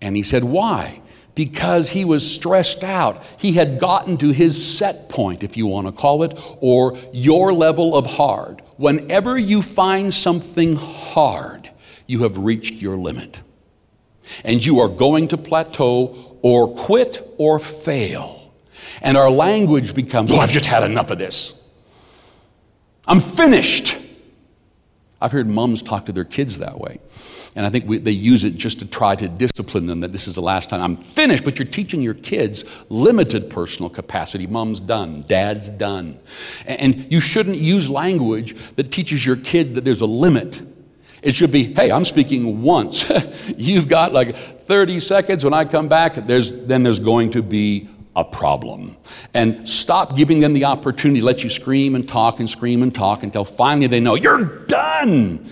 And 0.00 0.16
he 0.16 0.22
said, 0.22 0.44
Why? 0.44 1.02
because 1.38 1.90
he 1.90 2.04
was 2.04 2.28
stressed 2.28 2.82
out. 2.82 3.22
He 3.38 3.52
had 3.52 3.78
gotten 3.78 4.16
to 4.16 4.30
his 4.30 4.76
set 4.76 5.08
point, 5.08 5.44
if 5.44 5.56
you 5.56 5.68
want 5.68 5.86
to 5.86 5.92
call 5.92 6.24
it, 6.24 6.36
or 6.58 6.98
your 7.12 7.52
level 7.52 7.94
of 7.96 8.06
hard. 8.06 8.60
Whenever 8.76 9.38
you 9.38 9.62
find 9.62 10.12
something 10.12 10.74
hard, 10.74 11.70
you 12.08 12.24
have 12.24 12.38
reached 12.38 12.82
your 12.82 12.96
limit. 12.96 13.40
And 14.44 14.64
you 14.64 14.80
are 14.80 14.88
going 14.88 15.28
to 15.28 15.36
plateau 15.36 16.38
or 16.42 16.74
quit 16.74 17.26
or 17.38 17.58
fail. 17.58 18.52
And 19.02 19.16
our 19.16 19.30
language 19.30 19.94
becomes, 19.94 20.32
oh, 20.32 20.38
I've 20.38 20.50
just 20.50 20.66
had 20.66 20.82
enough 20.82 21.10
of 21.10 21.18
this. 21.18 21.54
I'm 23.06 23.20
finished. 23.20 23.96
I've 25.20 25.32
heard 25.32 25.48
moms 25.48 25.82
talk 25.82 26.06
to 26.06 26.12
their 26.12 26.24
kids 26.24 26.58
that 26.58 26.78
way. 26.78 27.00
And 27.56 27.66
I 27.66 27.70
think 27.70 27.86
we, 27.86 27.98
they 27.98 28.12
use 28.12 28.44
it 28.44 28.56
just 28.56 28.78
to 28.80 28.86
try 28.86 29.16
to 29.16 29.26
discipline 29.26 29.86
them 29.86 30.00
that 30.00 30.12
this 30.12 30.28
is 30.28 30.36
the 30.36 30.42
last 30.42 30.70
time. 30.70 30.80
I'm 30.80 30.96
finished, 30.96 31.44
but 31.44 31.58
you're 31.58 31.66
teaching 31.66 32.02
your 32.02 32.14
kids 32.14 32.64
limited 32.88 33.50
personal 33.50 33.90
capacity. 33.90 34.46
Mom's 34.46 34.80
done, 34.80 35.22
dad's 35.22 35.68
done. 35.68 36.20
And 36.66 37.10
you 37.10 37.18
shouldn't 37.18 37.56
use 37.56 37.90
language 37.90 38.54
that 38.76 38.92
teaches 38.92 39.26
your 39.26 39.36
kid 39.36 39.74
that 39.74 39.84
there's 39.84 40.02
a 40.02 40.06
limit. 40.06 40.62
It 41.28 41.34
should 41.34 41.52
be, 41.52 41.64
hey, 41.64 41.92
I'm 41.92 42.06
speaking 42.06 42.62
once. 42.62 43.12
You've 43.58 43.86
got 43.86 44.14
like 44.14 44.34
30 44.34 44.98
seconds. 44.98 45.44
When 45.44 45.52
I 45.52 45.66
come 45.66 45.86
back, 45.86 46.14
there's, 46.14 46.64
then 46.64 46.82
there's 46.82 47.00
going 47.00 47.32
to 47.32 47.42
be 47.42 47.86
a 48.16 48.24
problem. 48.24 48.96
And 49.34 49.68
stop 49.68 50.16
giving 50.16 50.40
them 50.40 50.54
the 50.54 50.64
opportunity 50.64 51.20
to 51.20 51.26
let 51.26 51.44
you 51.44 51.50
scream 51.50 51.96
and 51.96 52.08
talk 52.08 52.40
and 52.40 52.48
scream 52.48 52.82
and 52.82 52.94
talk 52.94 53.24
until 53.24 53.44
finally 53.44 53.88
they 53.88 54.00
know 54.00 54.14
you're 54.14 54.64
done 54.68 55.46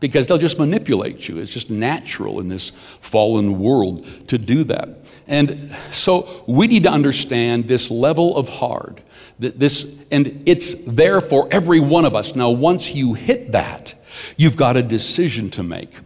because 0.00 0.26
they'll 0.26 0.38
just 0.38 0.58
manipulate 0.58 1.28
you. 1.28 1.36
It's 1.36 1.52
just 1.52 1.70
natural 1.70 2.40
in 2.40 2.48
this 2.48 2.70
fallen 2.70 3.58
world 3.58 4.06
to 4.28 4.38
do 4.38 4.64
that. 4.64 4.88
And 5.26 5.70
so 5.90 6.44
we 6.48 6.66
need 6.66 6.84
to 6.84 6.90
understand 6.90 7.68
this 7.68 7.90
level 7.90 8.38
of 8.38 8.48
hard. 8.48 9.02
That 9.40 9.60
this, 9.60 10.08
and 10.10 10.44
it's 10.46 10.86
there 10.86 11.20
for 11.20 11.46
every 11.50 11.80
one 11.80 12.06
of 12.06 12.14
us. 12.14 12.34
Now, 12.34 12.48
once 12.48 12.94
you 12.94 13.12
hit 13.12 13.52
that, 13.52 13.96
you've 14.36 14.56
got 14.56 14.76
a 14.76 14.82
decision 14.82 15.50
to 15.50 15.62
make. 15.62 15.98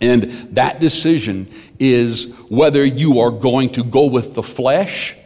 And 0.00 0.22
that 0.54 0.80
decision 0.80 1.48
is 1.78 2.34
whether 2.48 2.84
you 2.84 3.20
are 3.20 3.30
going 3.30 3.70
to 3.70 3.84
go 3.84 4.06
with 4.06 4.34
the 4.34 4.42
flesh 4.42 5.16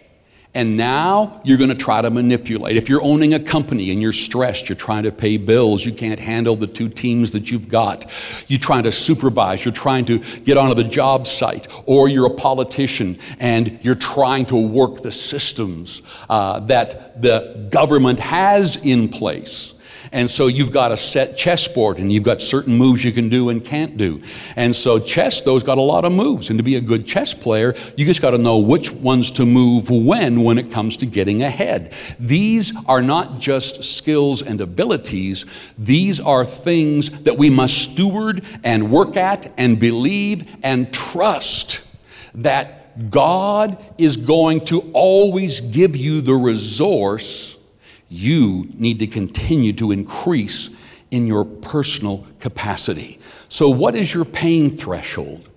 and 0.57 0.77
now 0.77 1.41
you're 1.45 1.59
going 1.59 1.71
to 1.71 1.77
try 1.77 2.01
to 2.01 2.11
manipulate. 2.11 2.77
If 2.77 2.89
you're 2.89 3.03
owning 3.03 3.35
a 3.35 3.41
company 3.41 3.91
and 3.91 4.01
you're 4.01 4.13
stressed, 4.13 4.69
you're 4.69 4.77
trying 4.77 5.03
to 5.03 5.11
pay 5.11 5.37
bills, 5.37 5.85
you 5.85 5.93
can't 5.93 6.21
handle 6.21 6.55
the 6.55 6.69
two 6.69 6.89
teams 6.89 7.33
that 7.33 7.51
you've 7.51 7.69
got, 7.69 8.07
you're 8.47 8.61
trying 8.61 8.85
to 8.85 8.93
supervise, 8.93 9.65
you're 9.65 9.75
trying 9.75 10.05
to 10.05 10.19
get 10.45 10.57
onto 10.57 10.75
the 10.81 10.89
job 10.89 11.27
site, 11.27 11.67
or 11.87 12.09
you're 12.09 12.27
a 12.27 12.35
politician 12.35 13.19
and 13.41 13.81
you're 13.83 13.97
trying 13.97 14.47
to 14.47 14.57
work 14.57 15.01
the 15.01 15.11
systems 15.11 16.03
uh, 16.29 16.61
that 16.61 17.21
the 17.21 17.67
government 17.71 18.21
has 18.21 18.87
in 18.87 19.09
place. 19.09 19.74
And 20.15 20.31
so 20.31 20.47
you've 20.47 20.71
got 20.71 20.93
a 20.93 20.97
set 20.97 21.37
chessboard 21.37 21.99
and 21.99 22.13
you've 22.13 22.23
got 22.23 22.41
certain 22.41 22.79
moves 22.79 23.03
you 23.03 23.11
can 23.11 23.29
do 23.29 23.49
and 23.49 23.65
can't 23.65 23.97
do. 23.97 24.23
And 24.55 24.73
so 24.73 25.01
chess, 25.01 25.43
though's 25.43 25.65
got 25.65 25.77
a 25.77 25.83
lot 25.83 26.05
of 26.05 26.13
moves. 26.13 26.51
And 26.51 26.59
to 26.61 26.63
be 26.63 26.77
a 26.77 26.81
good 26.81 27.05
chess 27.05 27.35
player, 27.35 27.75
you 27.97 28.07
just 28.07 28.23
got 28.23 28.31
to 28.31 28.39
know 28.39 28.59
which 28.59 28.93
ones 28.93 29.33
to 29.33 29.45
move 29.45 29.91
when 29.91 30.45
when 30.45 30.57
it 30.57 30.71
comes 30.71 30.97
to 30.99 31.07
getting 31.07 31.43
ahead. 31.43 31.93
These 32.21 32.77
are 32.87 33.03
not 33.03 33.41
just 33.41 33.83
skills 33.83 34.41
and 34.41 34.61
abilities, 34.61 35.47
these 35.77 36.21
are 36.21 36.45
things 36.45 37.25
that 37.25 37.37
we 37.37 37.51
must 37.51 37.77
steward 37.77 38.45
and 38.63 38.93
work 38.93 39.17
at 39.17 39.53
and 39.59 39.81
believe 39.81 40.57
and 40.63 40.95
trust 40.95 41.81
that 42.37 43.11
God 43.11 43.85
is 43.99 44.17
going 44.17 44.65
to 44.67 44.93
always 44.93 45.61
give 45.61 45.97
you 45.97 46.21
the 46.21 46.35
resource 46.35 47.54
you 48.15 48.69
need 48.75 49.01
to 49.01 49.07
continue 49.07 49.73
to 49.73 49.91
increase 49.91 50.77
in 51.11 51.27
your 51.27 51.45
personal 51.45 52.27
capacity. 52.39 53.19
So, 53.49 53.69
what 53.69 53.95
is 53.95 54.15
your 54.15 54.25
pain 54.25 54.77
threshold? 54.77 55.49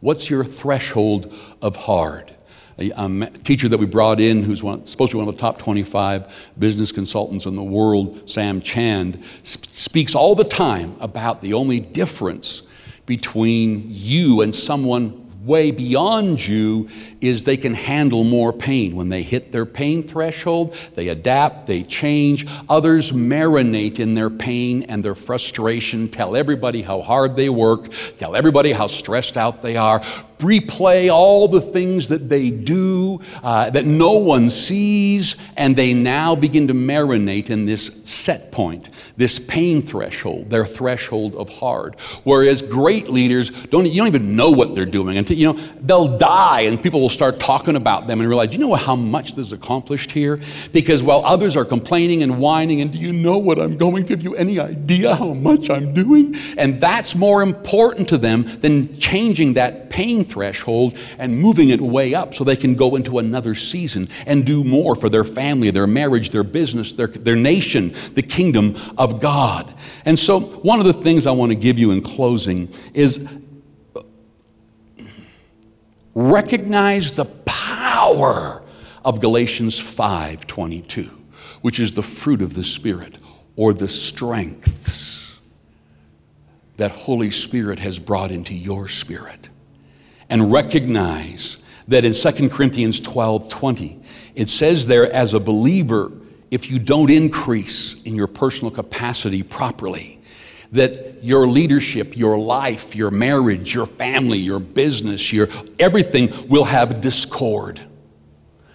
What's 0.00 0.28
your 0.28 0.44
threshold 0.44 1.32
of 1.62 1.76
hard? 1.76 2.30
A, 2.76 3.30
teacher 3.44 3.68
that 3.68 3.78
we 3.78 3.86
brought 3.86 4.20
in, 4.20 4.42
who's 4.42 4.62
one, 4.62 4.84
supposed 4.84 5.12
to 5.12 5.16
be 5.16 5.18
one 5.20 5.28
of 5.28 5.34
the 5.36 5.40
top 5.40 5.58
25 5.58 6.52
business 6.58 6.92
consultants 6.92 7.46
in 7.46 7.54
the 7.54 7.62
world, 7.62 8.28
Sam 8.28 8.60
Chand, 8.60 9.22
sp- 9.46 9.70
speaks 9.70 10.14
all 10.14 10.34
the 10.34 10.44
time 10.44 10.96
about 11.00 11.40
the 11.40 11.54
only 11.54 11.80
difference 11.80 12.62
between 13.06 13.84
you 13.86 14.42
and 14.42 14.54
someone 14.54 15.24
way 15.44 15.70
beyond 15.70 16.46
you 16.46 16.88
is 17.26 17.44
they 17.44 17.56
can 17.56 17.74
handle 17.74 18.24
more 18.24 18.52
pain. 18.52 18.94
When 18.96 19.08
they 19.08 19.22
hit 19.22 19.52
their 19.52 19.66
pain 19.66 20.02
threshold, 20.02 20.76
they 20.94 21.08
adapt, 21.08 21.66
they 21.66 21.82
change. 21.82 22.46
Others 22.68 23.12
marinate 23.12 23.98
in 23.98 24.14
their 24.14 24.30
pain 24.30 24.84
and 24.84 25.04
their 25.04 25.14
frustration, 25.14 26.08
tell 26.08 26.36
everybody 26.36 26.82
how 26.82 27.00
hard 27.00 27.36
they 27.36 27.48
work, 27.48 27.90
tell 28.18 28.36
everybody 28.36 28.72
how 28.72 28.86
stressed 28.86 29.36
out 29.36 29.62
they 29.62 29.76
are, 29.76 30.00
replay 30.38 31.12
all 31.12 31.48
the 31.48 31.60
things 31.60 32.08
that 32.08 32.28
they 32.28 32.50
do 32.50 33.20
uh, 33.42 33.70
that 33.70 33.86
no 33.86 34.12
one 34.12 34.50
sees, 34.50 35.40
and 35.56 35.76
they 35.76 35.94
now 35.94 36.34
begin 36.34 36.68
to 36.68 36.74
marinate 36.74 37.50
in 37.50 37.66
this 37.66 38.04
set 38.04 38.52
point 38.52 38.90
this 39.16 39.38
pain 39.38 39.80
threshold, 39.80 40.48
their 40.48 40.64
threshold 40.64 41.34
of 41.36 41.48
hard. 41.48 41.94
Whereas 42.24 42.62
great 42.62 43.08
leaders 43.08 43.50
don't, 43.66 43.86
you 43.86 43.98
don't 43.98 44.08
even 44.08 44.34
know 44.34 44.50
what 44.50 44.74
they're 44.74 44.86
doing 44.86 45.16
until, 45.16 45.36
you 45.36 45.52
know, 45.52 45.60
they'll 45.80 46.18
die 46.18 46.62
and 46.62 46.82
people 46.82 47.00
will 47.00 47.08
start 47.14 47.40
talking 47.40 47.76
about 47.76 48.06
them 48.06 48.20
and 48.20 48.28
realize, 48.28 48.52
you 48.52 48.58
know 48.58 48.74
how 48.74 48.96
much 48.96 49.34
this 49.34 49.52
accomplished 49.52 50.10
here? 50.10 50.40
Because 50.72 51.02
while 51.02 51.24
others 51.24 51.56
are 51.56 51.64
complaining 51.64 52.22
and 52.22 52.38
whining, 52.38 52.80
and 52.80 52.92
do 52.92 52.98
you 52.98 53.12
know 53.12 53.38
what 53.38 53.58
I'm 53.58 53.76
going? 53.76 54.06
Have 54.08 54.22
you 54.22 54.34
any 54.34 54.60
idea 54.60 55.14
how 55.14 55.32
much 55.32 55.70
I'm 55.70 55.94
doing? 55.94 56.34
And 56.58 56.80
that's 56.80 57.14
more 57.14 57.42
important 57.42 58.08
to 58.08 58.18
them 58.18 58.42
than 58.42 58.98
changing 58.98 59.54
that 59.54 59.90
pain 59.90 60.24
threshold 60.24 60.98
and 61.18 61.38
moving 61.38 61.68
it 61.70 61.80
way 61.80 62.14
up 62.14 62.34
so 62.34 62.42
they 62.44 62.56
can 62.56 62.74
go 62.74 62.96
into 62.96 63.18
another 63.18 63.54
season 63.54 64.08
and 64.26 64.44
do 64.44 64.64
more 64.64 64.96
for 64.96 65.08
their 65.08 65.24
family, 65.24 65.70
their 65.70 65.86
marriage, 65.86 66.30
their 66.30 66.42
business, 66.42 66.92
their, 66.92 67.06
their 67.06 67.36
nation, 67.36 67.94
the 68.14 68.22
kingdom 68.22 68.76
of 68.98 69.20
God. 69.20 69.72
And 70.04 70.18
so, 70.18 70.40
one 70.40 70.80
of 70.80 70.86
the 70.86 70.92
things 70.92 71.26
I 71.26 71.30
want 71.30 71.52
to 71.52 71.56
give 71.56 71.78
you 71.78 71.92
in 71.92 72.02
closing 72.02 72.68
is 72.92 73.43
recognize 76.14 77.12
the 77.12 77.24
power 77.24 78.62
of 79.04 79.20
Galatians 79.20 79.78
5:22, 79.78 81.10
which 81.62 81.78
is 81.78 81.92
the 81.92 82.02
fruit 82.02 82.42
of 82.42 82.54
the 82.54 82.64
spirit 82.64 83.16
or 83.56 83.72
the 83.72 83.88
strengths 83.88 85.38
that 86.76 86.90
Holy 86.90 87.30
Spirit 87.30 87.78
has 87.78 87.98
brought 87.98 88.32
into 88.32 88.54
your 88.54 88.88
spirit. 88.88 89.48
And 90.28 90.50
recognize 90.50 91.58
that 91.86 92.04
in 92.04 92.14
2 92.14 92.50
Corinthians 92.50 93.00
12:20, 93.00 94.00
it 94.34 94.48
says 94.48 94.86
there 94.86 95.12
as 95.12 95.34
a 95.34 95.40
believer 95.40 96.10
if 96.50 96.70
you 96.70 96.78
don't 96.78 97.10
increase 97.10 98.00
in 98.04 98.14
your 98.14 98.26
personal 98.28 98.70
capacity 98.70 99.42
properly, 99.42 100.13
that 100.74 101.22
your 101.24 101.46
leadership, 101.46 102.16
your 102.16 102.36
life, 102.36 102.94
your 102.94 103.10
marriage, 103.10 103.74
your 103.74 103.86
family, 103.86 104.38
your 104.38 104.60
business, 104.60 105.32
your 105.32 105.48
everything 105.78 106.32
will 106.48 106.64
have 106.64 107.00
discord. 107.00 107.80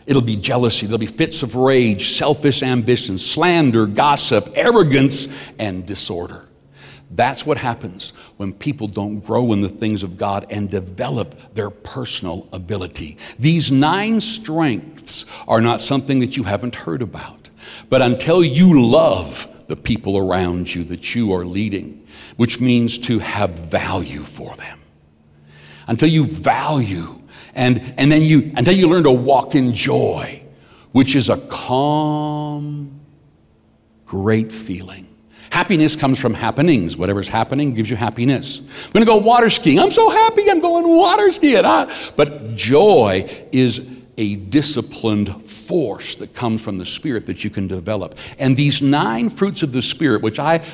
It'll 0.07 0.21
be 0.23 0.35
jealousy, 0.35 0.88
there'll 0.88 0.97
be 0.97 1.05
fits 1.05 1.43
of 1.43 1.55
rage, 1.55 2.09
selfish 2.09 2.63
ambition, 2.63 3.17
slander, 3.17 3.85
gossip, 3.85 4.45
arrogance, 4.55 5.27
and 5.59 5.85
disorder. 5.85 6.47
That's 7.12 7.45
what 7.45 7.57
happens 7.57 8.12
when 8.38 8.53
people 8.53 8.88
don't 8.88 9.19
grow 9.19 9.51
in 9.51 9.62
the 9.62 9.69
things 9.69 10.03
of 10.03 10.17
God 10.17 10.45
and 10.49 10.69
develop 10.69 11.53
their 11.53 11.69
personal 11.69 12.47
ability. 12.53 13.17
These 13.38 13.71
nine 13.71 14.21
strengths 14.21 15.25
are 15.47 15.62
not 15.62 15.81
something 15.81 16.19
that 16.19 16.38
you 16.38 16.43
haven't 16.43 16.75
heard 16.75 17.01
about. 17.01 17.38
But 17.89 18.01
until 18.01 18.43
you 18.43 18.82
love 18.82 19.65
the 19.67 19.75
people 19.75 20.17
around 20.17 20.73
you 20.73 20.84
that 20.86 21.15
you 21.15 21.34
are 21.34 21.45
leading, 21.45 22.05
which 22.38 22.60
means 22.60 22.97
to 22.99 23.19
have 23.19 23.51
value 23.51 24.21
for 24.21 24.55
them. 24.55 24.79
Until 25.88 26.10
you 26.10 26.25
value 26.25 27.21
and, 27.55 27.93
and 27.97 28.12
then 28.12 28.21
you 28.21 28.51
until 28.55 28.73
you 28.73 28.88
learn 28.88 29.03
to 29.03 29.12
walk 29.12 29.55
in 29.55 29.73
joy, 29.73 30.43
which 30.91 31.15
is 31.15 31.29
a 31.29 31.38
calm, 31.47 32.99
great 34.05 34.51
feeling. 34.51 35.08
Happiness 35.51 35.95
comes 35.95 36.19
from 36.19 36.34
happenings. 36.34 36.95
Whatever's 36.95 37.27
happening 37.27 37.73
gives 37.73 37.89
you 37.89 37.95
happiness. 37.95 38.60
I'm 38.86 38.91
going 38.93 39.05
to 39.05 39.12
go 39.12 39.17
water 39.17 39.49
skiing. 39.49 39.79
I'm 39.79 39.91
so 39.91 40.10
happy 40.10 40.49
I'm 40.49 40.60
going 40.60 40.88
water 40.88 41.32
skiing. 41.32 41.63
Huh? 41.63 41.88
But 42.15 42.55
joy 42.55 43.29
is 43.51 43.99
a 44.17 44.36
disciplined 44.36 45.43
force 45.69 46.15
that 46.15 46.34
comes 46.34 46.62
from 46.62 46.79
the 46.79 46.86
Spirit 46.86 47.27
that 47.27 47.43
you 47.43 47.51
can 47.51 47.67
develop. 47.67 48.17
And 48.39 48.58
these 48.58 48.82
nine 48.82 49.29
fruits 49.29 49.62
of 49.62 49.71
the 49.71 49.84
Spirit, 49.84 50.23
which 50.23 50.39
I 50.39 50.65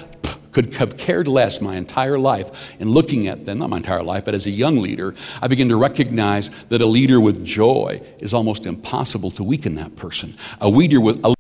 could 0.54 0.76
have 0.76 0.98
cared 0.98 1.28
less 1.28 1.60
my 1.60 1.76
entire 1.76 2.18
life 2.18 2.80
in 2.80 2.90
looking 2.90 3.28
at 3.28 3.44
them, 3.44 3.58
not 3.58 3.70
my 3.70 3.76
entire 3.76 4.04
life, 4.04 4.24
but 4.24 4.34
as 4.34 4.46
a 4.46 4.52
young 4.52 4.78
leader, 4.78 5.14
I 5.42 5.50
begin 5.50 5.68
to 5.68 5.76
recognize 5.76 6.50
that 6.70 6.80
a 6.80 6.86
leader 6.86 7.20
with 7.20 7.46
joy 7.46 8.02
is 8.20 8.34
almost 8.34 8.66
impossible 8.66 9.32
to 9.32 9.44
weaken 9.44 9.76
that 9.76 9.98
person. 9.98 10.34
A 10.62 10.70
leader 10.70 11.02
with 11.02 11.20
a 11.26 11.35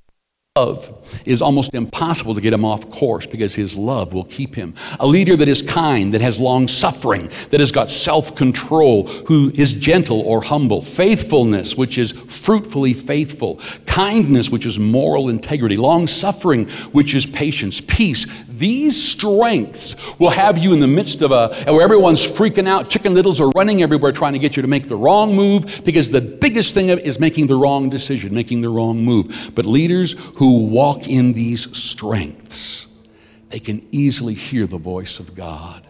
love 0.57 1.05
is 1.25 1.41
almost 1.41 1.73
impossible 1.73 2.33
to 2.33 2.39
get 2.39 2.53
him 2.53 2.63
off 2.63 2.89
course 2.89 3.25
because 3.25 3.53
his 3.53 3.75
love 3.75 4.13
will 4.13 4.23
keep 4.23 4.55
him. 4.55 4.73
A 5.01 5.05
leader 5.05 5.35
that 5.35 5.49
is 5.49 5.61
kind, 5.61 6.13
that 6.13 6.21
has 6.21 6.39
long 6.39 6.69
suffering, 6.69 7.29
that 7.49 7.59
has 7.59 7.73
got 7.73 7.89
self 7.89 8.37
control, 8.37 9.05
who 9.27 9.51
is 9.55 9.77
gentle 9.77 10.21
or 10.21 10.41
humble, 10.41 10.81
faithfulness, 10.81 11.75
which 11.75 11.97
is 11.97 12.13
fruitfully 12.13 12.93
faithful, 12.93 13.59
kindness, 13.85 14.49
which 14.49 14.65
is 14.65 14.79
moral 14.79 15.27
integrity, 15.27 15.75
long 15.75 16.07
suffering, 16.07 16.69
which 16.93 17.15
is 17.15 17.25
patience, 17.25 17.81
peace. 17.81 18.44
These 18.57 19.11
strengths 19.11 20.17
will 20.19 20.29
have 20.29 20.57
you 20.57 20.73
in 20.73 20.79
the 20.79 20.87
midst 20.87 21.21
of 21.21 21.31
a 21.31 21.53
where 21.65 21.81
everyone's 21.81 22.25
freaking 22.25 22.67
out, 22.67 22.89
chicken 22.89 23.13
littles 23.13 23.41
are 23.41 23.49
running 23.55 23.81
everywhere 23.81 24.11
trying 24.11 24.33
to 24.33 24.39
get 24.39 24.55
you 24.55 24.61
to 24.61 24.67
make 24.67 24.87
the 24.87 24.95
wrong 24.95 25.35
move 25.35 25.81
because 25.83 26.11
the 26.11 26.21
biggest 26.21 26.73
thing 26.73 26.89
is 26.89 27.19
making 27.19 27.47
the 27.47 27.55
wrong 27.55 27.89
decision, 27.89 28.33
making 28.33 28.61
the 28.61 28.69
wrong 28.69 29.03
move. 29.03 29.51
But 29.55 29.65
leaders 29.65 30.13
who 30.35 30.65
walk 30.67 31.07
in 31.07 31.33
these 31.33 31.75
strengths, 31.77 33.03
they 33.49 33.59
can 33.59 33.85
easily 33.91 34.33
hear 34.33 34.67
the 34.67 34.77
voice 34.77 35.19
of 35.19 35.35
God. 35.35 35.85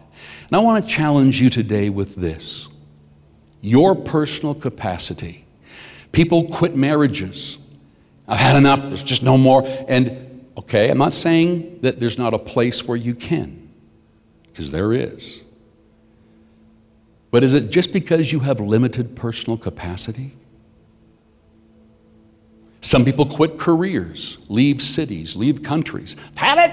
And 0.47 0.55
I 0.55 0.59
want 0.59 0.83
to 0.83 0.89
challenge 0.89 1.41
you 1.41 1.49
today 1.49 1.89
with 1.89 2.15
this 2.15 2.69
your 3.61 3.95
personal 3.95 4.53
capacity. 4.53 5.43
People 6.11 6.47
quit 6.47 6.75
marriages. 6.75 7.57
I've 8.27 8.37
had 8.37 8.55
enough, 8.55 8.79
there's 8.89 9.03
just 9.03 9.23
no 9.23 9.37
more. 9.37 9.63
And 9.87 10.24
okay, 10.57 10.89
I'm 10.89 10.97
not 10.97 11.13
saying 11.13 11.79
that 11.81 11.99
there's 11.99 12.17
not 12.17 12.33
a 12.33 12.39
place 12.39 12.87
where 12.87 12.97
you 12.97 13.15
can, 13.15 13.69
because 14.47 14.71
there 14.71 14.93
is. 14.93 15.43
But 17.31 17.43
is 17.43 17.53
it 17.53 17.69
just 17.69 17.91
because 17.91 18.31
you 18.31 18.39
have 18.39 18.59
limited 18.59 19.15
personal 19.15 19.57
capacity? 19.57 20.33
Some 22.79 23.03
people 23.03 23.25
quit 23.25 23.57
careers, 23.57 24.37
leave 24.47 24.81
cities, 24.81 25.35
leave 25.35 25.63
countries. 25.63 26.15
It? 26.41 26.71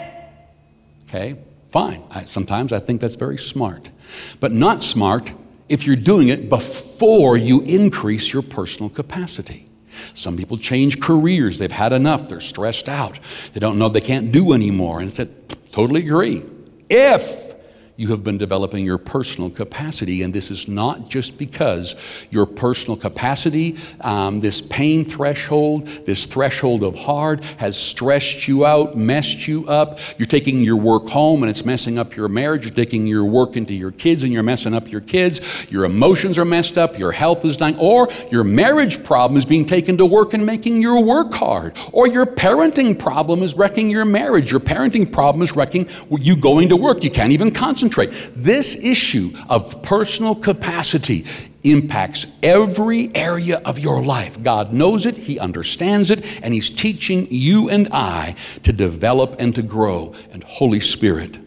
Okay, 1.09 1.37
fine. 1.71 2.03
I, 2.11 2.25
sometimes 2.25 2.73
I 2.73 2.79
think 2.81 3.01
that's 3.01 3.17
very 3.17 3.39
smart. 3.39 3.91
But 4.39 4.53
not 4.53 4.83
smart 4.83 5.33
if 5.69 5.87
you're 5.87 5.97
doing 5.97 6.29
it 6.29 6.49
before 6.49 7.37
you 7.37 7.63
increase 7.63 8.33
your 8.33 8.43
personal 8.43 8.91
capacity. 8.91 9.69
Some 10.15 10.37
people 10.37 10.57
change 10.57 11.01
careers. 11.01 11.59
They've 11.59 11.71
had 11.71 11.93
enough. 11.93 12.29
They're 12.29 12.41
stressed 12.41 12.89
out. 12.89 13.19
They 13.55 13.61
don't 13.61 13.79
know 13.79 13.89
they 13.89 14.01
can't 14.01 14.33
do 14.33 14.53
anymore. 14.53 15.01
And 15.01 15.09
I 15.09 15.13
said, 15.13 15.35
totally 15.73 16.01
agree. 16.01 16.43
If 16.89 17.52
you 17.97 18.09
have 18.09 18.25
been 18.25 18.39
developing 18.39 18.85
your 18.87 18.97
personal 18.97 19.51
capacity. 19.51 20.23
And 20.23 20.33
this 20.33 20.51
is 20.51 20.67
not 20.67 21.11
just 21.11 21.39
because 21.39 21.95
your 22.31 22.47
personal 22.47 22.97
capacity, 22.97 23.77
um, 24.01 24.41
this 24.41 24.63
pain 24.63 25.05
threshold, 25.05 25.87
this 26.07 26.25
threshold 26.25 26.85
of 26.85 26.99
hard, 26.99 27.45
has 27.59 27.77
stressed 27.77 28.49
you 28.49 28.65
out, 28.65 28.97
messed 28.97 29.47
you 29.47 29.69
up. 29.69 29.99
You're 30.19 30.27
taking 30.27 30.63
your 30.63 30.79
work 30.79 31.09
home 31.09 31.43
and 31.43 31.51
it's 31.51 31.67
messing 31.67 31.99
up 31.99 32.17
your 32.17 32.29
marriage. 32.29 32.65
You're 32.65 32.75
taking 32.75 33.07
your 33.07 33.27
work 33.27 33.57
into 33.57 33.75
your 33.75 33.93
kids 33.93 34.23
and 34.23 34.33
you're 34.33 34.43
messing 34.43 34.73
up 34.73 34.91
your 34.91 35.03
kids. 35.03 35.71
Your 35.71 35.85
emotions 35.85 36.39
are 36.39 36.47
messed 36.47 36.79
up. 36.79 36.99
Your 36.99 37.13
health 37.13 37.45
is 37.45 37.59
dying. 37.59 37.77
Or 37.79 38.09
your 38.31 38.45
marriage 38.45 39.05
problem 39.05 39.37
is 39.37 39.45
being 39.45 39.67
taken 39.67 39.99
to 39.99 40.07
work 40.07 40.33
and 40.33 40.47
making 40.47 40.81
your 40.81 41.05
work 41.05 41.35
hard. 41.35 41.77
Or 41.93 42.09
your 42.09 42.25
parenting 42.25 42.99
problem 42.99 43.43
is 43.43 43.55
wrecking 43.55 43.91
your 43.91 44.07
marriage. 44.07 44.51
Your 44.51 44.61
parenting 44.61 45.13
problem 45.13 45.43
is 45.43 45.55
wrecking 45.55 45.89
you 46.11 46.37
going 46.37 46.71
to 46.71 46.77
work. 46.77 47.05
You 47.05 47.11
can't 47.11 47.33
even 47.33 47.51
concentrate 47.51 47.82
concentrate. 47.83 48.11
This 48.37 48.85
issue 48.85 49.33
of 49.49 49.83
personal 49.83 50.35
capacity 50.37 51.25
impacts 51.65 52.27
every 52.43 53.11
area 53.15 53.61
of 53.65 53.79
your 53.79 54.03
life. 54.03 54.43
God 54.43 54.73
knows 54.73 55.05
it, 55.07 55.17
He 55.17 55.39
understands 55.39 56.11
it, 56.11 56.45
and 56.45 56.55
He's 56.55 56.71
teaching 56.71 57.27
you 57.31 57.69
and 57.69 57.89
I 57.93 58.37
to 58.63 58.73
develop 58.73 59.37
and 59.41 59.55
to 59.57 59.63
grow, 59.63 60.15
and 60.33 60.45
Holy 60.45 60.81
Spirit 60.81 61.39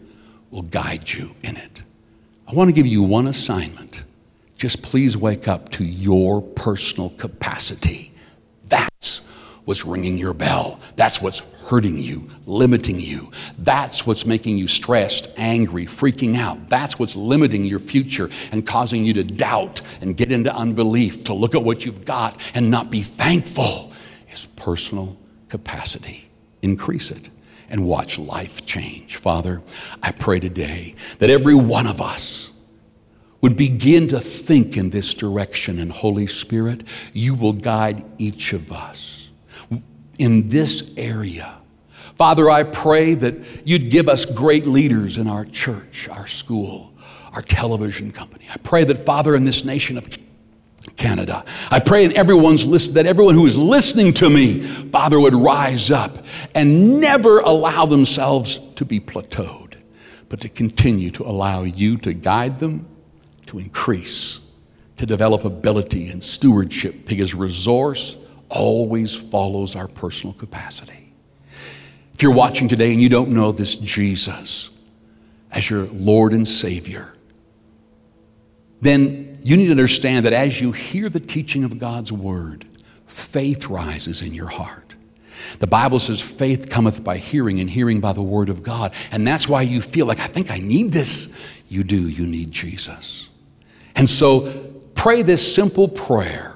will 0.50 0.62
guide 0.62 1.10
you 1.10 1.30
in 1.42 1.56
it. 1.56 1.82
I 2.48 2.54
want 2.54 2.68
to 2.68 2.74
give 2.74 2.86
you 2.86 3.02
one 3.02 3.26
assignment. 3.26 4.04
Just 4.58 4.82
please 4.82 5.16
wake 5.16 5.48
up 5.48 5.70
to 5.72 5.84
your 5.84 6.40
personal 6.40 7.10
capacity. 7.10 8.12
That's 8.68 9.26
what's 9.64 9.84
ringing 9.84 10.16
your 10.18 10.34
bell. 10.34 10.80
That's 10.96 11.20
what's 11.20 11.55
hurting 11.66 11.98
you, 11.98 12.30
limiting 12.46 13.00
you. 13.00 13.30
That's 13.58 14.06
what's 14.06 14.24
making 14.24 14.56
you 14.56 14.68
stressed, 14.68 15.34
angry, 15.36 15.86
freaking 15.86 16.36
out. 16.36 16.68
That's 16.68 16.98
what's 16.98 17.16
limiting 17.16 17.64
your 17.64 17.80
future 17.80 18.30
and 18.52 18.66
causing 18.66 19.04
you 19.04 19.12
to 19.14 19.24
doubt 19.24 19.80
and 20.00 20.16
get 20.16 20.30
into 20.30 20.54
unbelief, 20.54 21.24
to 21.24 21.34
look 21.34 21.54
at 21.54 21.64
what 21.64 21.84
you've 21.84 22.04
got 22.04 22.40
and 22.54 22.70
not 22.70 22.90
be 22.90 23.02
thankful. 23.02 23.92
Is 24.30 24.46
personal 24.46 25.16
capacity. 25.48 26.28
Increase 26.62 27.10
it 27.10 27.30
and 27.68 27.84
watch 27.84 28.18
life 28.18 28.64
change. 28.64 29.16
Father, 29.16 29.62
I 30.02 30.12
pray 30.12 30.38
today 30.38 30.94
that 31.18 31.30
every 31.30 31.54
one 31.54 31.86
of 31.86 32.00
us 32.00 32.52
would 33.40 33.56
begin 33.56 34.08
to 34.08 34.20
think 34.20 34.76
in 34.76 34.90
this 34.90 35.14
direction, 35.14 35.78
and 35.78 35.90
Holy 35.90 36.26
Spirit, 36.26 36.84
you 37.12 37.34
will 37.34 37.52
guide 37.52 38.04
each 38.18 38.52
of 38.52 38.72
us 38.72 39.05
in 40.18 40.48
this 40.48 40.96
area. 40.96 41.58
Father, 42.16 42.48
I 42.48 42.62
pray 42.62 43.14
that 43.14 43.66
you'd 43.66 43.90
give 43.90 44.08
us 44.08 44.24
great 44.24 44.66
leaders 44.66 45.18
in 45.18 45.28
our 45.28 45.44
church, 45.44 46.08
our 46.08 46.26
school, 46.26 46.94
our 47.34 47.42
television 47.42 48.10
company. 48.10 48.46
I 48.52 48.56
pray 48.56 48.84
that, 48.84 49.00
Father, 49.00 49.34
in 49.36 49.44
this 49.44 49.64
nation 49.66 49.98
of 49.98 50.08
Canada, 50.96 51.44
I 51.70 51.80
pray 51.80 52.06
in 52.06 52.16
everyone's 52.16 52.64
list, 52.64 52.94
that 52.94 53.04
everyone 53.04 53.34
who 53.34 53.44
is 53.44 53.58
listening 53.58 54.14
to 54.14 54.30
me, 54.30 54.60
Father, 54.62 55.20
would 55.20 55.34
rise 55.34 55.90
up 55.90 56.24
and 56.54 57.00
never 57.00 57.40
allow 57.40 57.84
themselves 57.84 58.72
to 58.74 58.86
be 58.86 58.98
plateaued, 58.98 59.74
but 60.30 60.40
to 60.40 60.48
continue 60.48 61.10
to 61.10 61.22
allow 61.24 61.64
you 61.64 61.98
to 61.98 62.14
guide 62.14 62.60
them, 62.60 62.88
to 63.44 63.58
increase, 63.58 64.54
to 64.96 65.04
develop 65.04 65.44
ability 65.44 66.08
and 66.08 66.22
stewardship, 66.22 67.04
because 67.04 67.34
resource 67.34 68.25
always 68.48 69.14
follows 69.14 69.76
our 69.76 69.88
personal 69.88 70.34
capacity. 70.34 71.12
If 72.14 72.22
you're 72.22 72.32
watching 72.32 72.68
today 72.68 72.92
and 72.92 73.02
you 73.02 73.08
don't 73.08 73.30
know 73.30 73.52
this 73.52 73.74
Jesus 73.76 74.70
as 75.52 75.68
your 75.68 75.84
Lord 75.86 76.32
and 76.32 76.46
Savior, 76.48 77.12
then 78.80 79.38
you 79.42 79.56
need 79.56 79.66
to 79.66 79.70
understand 79.70 80.26
that 80.26 80.32
as 80.32 80.60
you 80.60 80.72
hear 80.72 81.08
the 81.08 81.20
teaching 81.20 81.64
of 81.64 81.78
God's 81.78 82.10
Word, 82.12 82.66
faith 83.06 83.66
rises 83.66 84.22
in 84.22 84.34
your 84.34 84.48
heart. 84.48 84.94
The 85.58 85.66
Bible 85.66 85.98
says 85.98 86.20
faith 86.20 86.68
cometh 86.70 87.04
by 87.04 87.18
hearing, 87.18 87.60
and 87.60 87.70
hearing 87.70 88.00
by 88.00 88.12
the 88.12 88.22
Word 88.22 88.48
of 88.48 88.62
God. 88.62 88.94
And 89.12 89.26
that's 89.26 89.48
why 89.48 89.62
you 89.62 89.80
feel 89.80 90.06
like, 90.06 90.20
I 90.20 90.26
think 90.26 90.50
I 90.50 90.58
need 90.58 90.92
this. 90.92 91.38
You 91.68 91.84
do, 91.84 92.08
you 92.08 92.26
need 92.26 92.50
Jesus. 92.50 93.28
And 93.94 94.08
so 94.08 94.72
pray 94.94 95.22
this 95.22 95.54
simple 95.54 95.88
prayer 95.88 96.55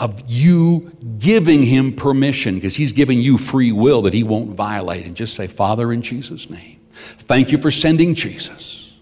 of 0.00 0.22
you 0.26 0.90
giving 1.18 1.62
him 1.62 1.92
permission 1.94 2.56
because 2.56 2.74
he's 2.74 2.92
giving 2.92 3.20
you 3.20 3.38
free 3.38 3.70
will 3.70 4.02
that 4.02 4.14
he 4.14 4.24
won't 4.24 4.50
violate. 4.50 5.06
And 5.06 5.14
just 5.14 5.34
say, 5.34 5.46
Father, 5.46 5.92
in 5.92 6.02
Jesus' 6.02 6.50
name, 6.50 6.80
Thank 7.00 7.52
you 7.52 7.58
for 7.58 7.70
sending 7.70 8.14
Jesus, 8.14 8.96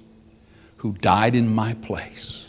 who 0.79 0.93
died 0.93 1.35
in 1.35 1.53
my 1.53 1.75
place 1.75 2.47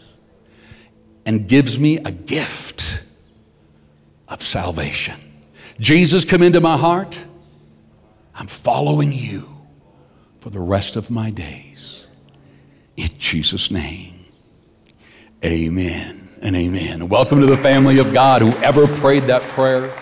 and 1.25 1.47
gives 1.47 1.79
me 1.79 1.97
a 1.97 2.11
gift 2.11 3.03
of 4.27 4.41
salvation. 4.41 5.15
Jesus, 5.79 6.25
come 6.25 6.41
into 6.41 6.61
my 6.61 6.77
heart. 6.77 7.23
I'm 8.35 8.47
following 8.47 9.11
you 9.11 9.47
for 10.39 10.49
the 10.49 10.59
rest 10.59 10.95
of 10.95 11.09
my 11.09 11.29
days. 11.29 12.07
In 12.95 13.09
Jesus' 13.17 13.71
name, 13.71 14.25
amen 15.43 16.18
and 16.41 16.55
amen. 16.55 17.09
Welcome 17.09 17.41
to 17.41 17.45
the 17.45 17.57
family 17.57 17.99
of 17.99 18.13
God. 18.13 18.41
Whoever 18.41 18.87
prayed 18.87 19.23
that 19.23 19.41
prayer, 19.41 19.93